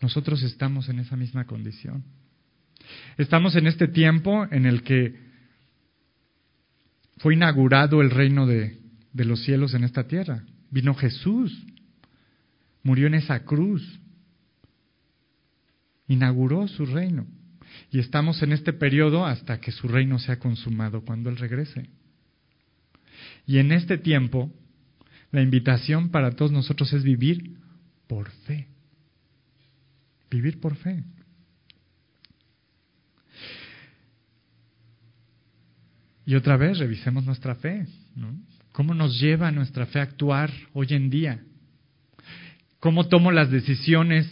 [0.00, 2.02] Nosotros estamos en esa misma condición.
[3.18, 5.20] Estamos en este tiempo en el que
[7.18, 8.78] fue inaugurado el reino de,
[9.12, 10.42] de los cielos en esta tierra.
[10.70, 11.66] Vino Jesús,
[12.82, 14.00] murió en esa cruz,
[16.08, 17.26] inauguró su reino.
[17.90, 21.90] Y estamos en este periodo hasta que su reino sea consumado cuando Él regrese.
[23.46, 24.52] Y en este tiempo,
[25.30, 27.56] la invitación para todos nosotros es vivir
[28.06, 28.68] por fe.
[30.30, 31.04] Vivir por fe.
[36.26, 37.86] Y otra vez revisemos nuestra fe.
[38.72, 41.42] ¿Cómo nos lleva nuestra fe a actuar hoy en día?
[42.78, 44.30] ¿Cómo tomo las decisiones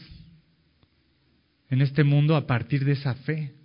[1.71, 3.58] en este mundo a partir de esa fe?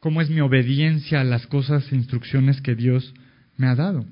[0.00, 3.14] ¿Cómo es mi obediencia a las cosas e instrucciones que Dios
[3.56, 4.06] me ha dado?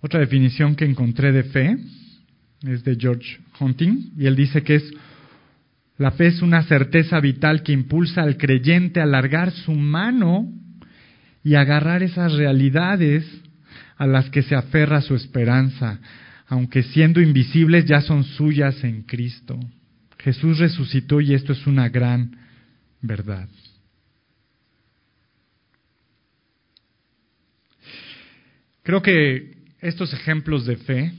[0.00, 1.76] Otra definición que encontré de fe
[2.62, 4.92] es de George Hunting y él dice que es
[5.98, 10.46] la fe es una certeza vital que impulsa al creyente a alargar su mano
[11.42, 13.24] y agarrar esas realidades
[13.96, 15.98] a las que se aferra su esperanza,
[16.48, 19.58] aunque siendo invisibles ya son suyas en Cristo.
[20.26, 22.36] Jesús resucitó y esto es una gran
[23.00, 23.48] verdad.
[28.82, 31.12] Creo que estos ejemplos de fe,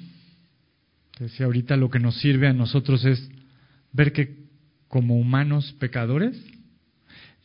[1.20, 3.30] decía ahorita, lo que nos sirve a nosotros es
[3.94, 4.36] ver que
[4.90, 6.38] como humanos pecadores,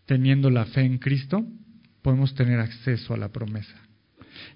[0.06, 1.46] teniendo la fe en Cristo,
[2.02, 3.76] podemos tener acceso a la promesa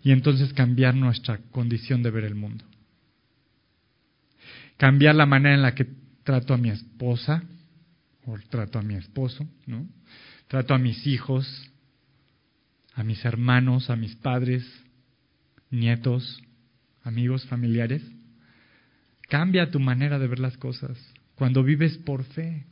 [0.02, 2.64] y entonces cambiar nuestra condición de ver el mundo.
[4.76, 5.86] Cambiar la manera en la que
[6.27, 7.45] trato a mi esposa
[8.27, 9.89] o trato a mi esposo, ¿no?
[10.49, 11.47] Trato a mis hijos,
[12.95, 14.66] a mis hermanos, a mis padres,
[15.70, 16.43] nietos,
[17.05, 18.03] amigos, familiares.
[19.29, 20.99] Cambia tu manera de ver las cosas
[21.37, 22.66] cuando vives por fe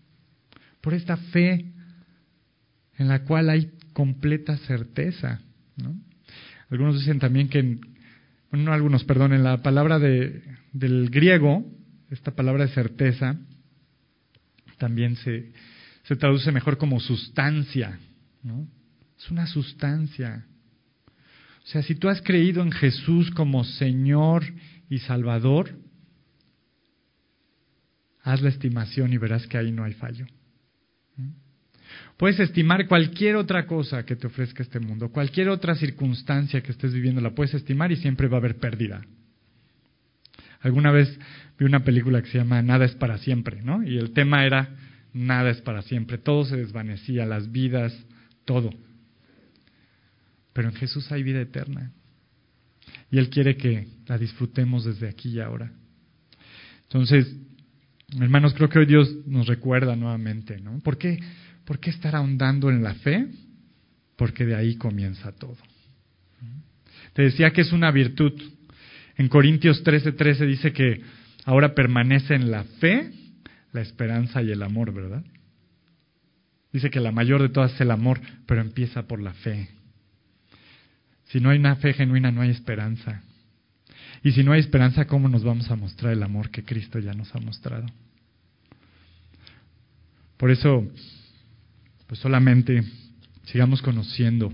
[0.80, 1.64] por esta fe
[2.98, 5.40] en la cual hay completa certeza.
[6.68, 7.62] Algunos dicen también que,
[8.50, 10.42] bueno, no algunos, perdón, en la palabra de,
[10.74, 11.64] del griego,
[12.14, 13.36] esta palabra de certeza,
[14.78, 15.52] también se,
[16.04, 17.98] se traduce mejor como sustancia.
[18.42, 18.66] ¿no?
[19.18, 20.46] Es una sustancia.
[21.64, 24.44] O sea, si tú has creído en Jesús como Señor
[24.88, 25.74] y Salvador,
[28.22, 30.26] haz la estimación y verás que ahí no hay fallo.
[32.16, 36.92] Puedes estimar cualquier otra cosa que te ofrezca este mundo, cualquier otra circunstancia que estés
[36.92, 39.04] viviendo, la puedes estimar y siempre va a haber pérdida.
[40.64, 41.16] Alguna vez
[41.58, 43.84] vi una película que se llama Nada es para siempre, ¿no?
[43.84, 44.74] Y el tema era
[45.12, 47.96] nada es para siempre, todo se desvanecía, las vidas,
[48.44, 48.70] todo.
[50.52, 51.92] Pero en Jesús hay vida eterna.
[53.10, 55.70] Y Él quiere que la disfrutemos desde aquí y ahora.
[56.82, 57.36] Entonces,
[58.20, 60.78] Hermanos, creo que hoy Dios nos recuerda nuevamente, ¿no?
[60.80, 61.18] ¿Por qué,
[61.64, 63.26] ¿Por qué estar ahondando en la fe?
[64.16, 65.56] Porque de ahí comienza todo.
[67.12, 68.32] Te decía que es una virtud.
[69.16, 71.02] En Corintios 13:13 13 dice que
[71.44, 73.10] ahora permanece en la fe,
[73.72, 75.24] la esperanza y el amor, ¿verdad?
[76.72, 79.68] Dice que la mayor de todas es el amor, pero empieza por la fe.
[81.26, 83.22] Si no hay una fe genuina, no hay esperanza.
[84.22, 87.12] Y si no hay esperanza, ¿cómo nos vamos a mostrar el amor que Cristo ya
[87.12, 87.86] nos ha mostrado?
[90.36, 90.84] Por eso,
[92.06, 92.82] pues solamente
[93.44, 94.52] sigamos conociendo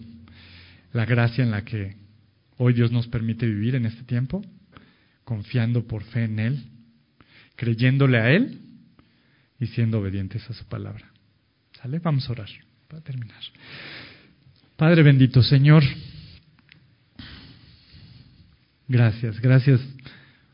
[0.92, 1.96] la gracia en la que
[2.62, 4.44] hoy Dios nos permite vivir en este tiempo,
[5.24, 6.62] confiando por fe en Él,
[7.56, 8.60] creyéndole a Él
[9.58, 11.10] y siendo obedientes a su palabra.
[11.80, 12.00] ¿Sale?
[12.00, 12.50] Vamos a orar
[12.86, 13.40] para terminar.
[14.76, 15.82] Padre bendito, Señor,
[18.86, 19.80] gracias, gracias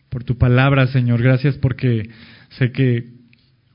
[0.09, 2.09] por tu palabra, Señor, gracias porque
[2.51, 3.15] sé que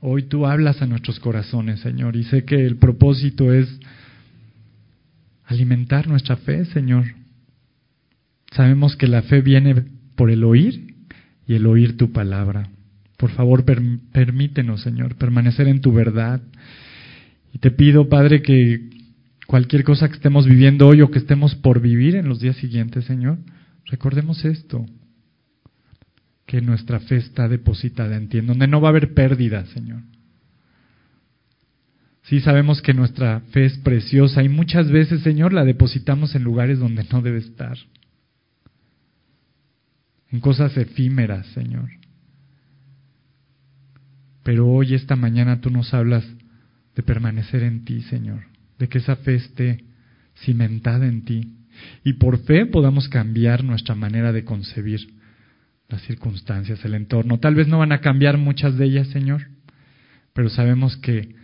[0.00, 3.78] hoy tú hablas a nuestros corazones, Señor, y sé que el propósito es
[5.44, 7.21] alimentar nuestra fe, Señor.
[8.54, 9.84] Sabemos que la fe viene
[10.14, 10.94] por el oír
[11.46, 12.68] y el oír tu palabra.
[13.16, 16.42] Por favor, permítenos, Señor, permanecer en tu verdad.
[17.54, 18.90] Y te pido, Padre, que
[19.46, 23.04] cualquier cosa que estemos viviendo hoy o que estemos por vivir en los días siguientes,
[23.04, 23.38] Señor,
[23.86, 24.84] recordemos esto,
[26.46, 30.02] que nuestra fe está depositada en ti, en donde no va a haber pérdida, Señor.
[32.24, 36.78] Sí sabemos que nuestra fe es preciosa y muchas veces, Señor, la depositamos en lugares
[36.78, 37.76] donde no debe estar.
[40.32, 41.90] En cosas efímeras, Señor.
[44.42, 46.24] Pero hoy, esta mañana, tú nos hablas
[46.96, 48.46] de permanecer en ti, Señor.
[48.78, 49.84] De que esa fe esté
[50.42, 51.58] cimentada en ti.
[52.02, 55.00] Y por fe podamos cambiar nuestra manera de concebir
[55.88, 57.38] las circunstancias, el entorno.
[57.38, 59.48] Tal vez no van a cambiar muchas de ellas, Señor,
[60.32, 61.34] pero sabemos que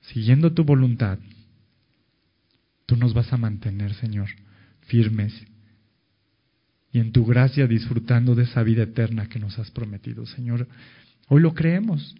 [0.00, 1.18] siguiendo tu voluntad,
[2.86, 4.28] tú nos vas a mantener, Señor,
[4.82, 5.32] firmes
[6.96, 10.66] y en tu gracia disfrutando de esa vida eterna que nos has prometido, Señor.
[11.28, 12.14] Hoy lo creemos,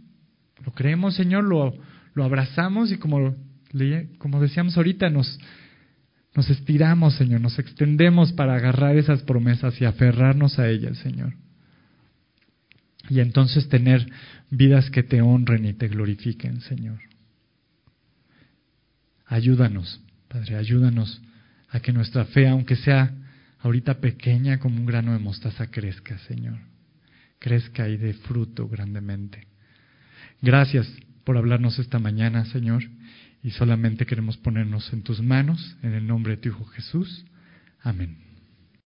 [0.67, 1.75] lo creemos, Señor, lo,
[2.13, 3.35] lo abrazamos y como,
[4.19, 5.39] como decíamos ahorita, nos,
[6.35, 11.33] nos estiramos, Señor, nos extendemos para agarrar esas promesas y aferrarnos a ellas, Señor.
[13.09, 14.07] Y entonces tener
[14.51, 16.99] vidas que te honren y te glorifiquen, Señor.
[19.25, 21.23] Ayúdanos, Padre, ayúdanos
[21.71, 23.15] a que nuestra fe, aunque sea
[23.67, 26.59] ahorita pequeña como un grano de mostaza, crezca, Señor.
[27.41, 29.49] Crezca y dé fruto grandemente.
[30.41, 30.89] Gracias
[31.25, 32.85] por hablarnos esta mañana, Señor,
[33.43, 37.25] y solamente queremos ponernos en tus manos, en el nombre de tu Hijo Jesús.
[37.83, 38.26] Amén.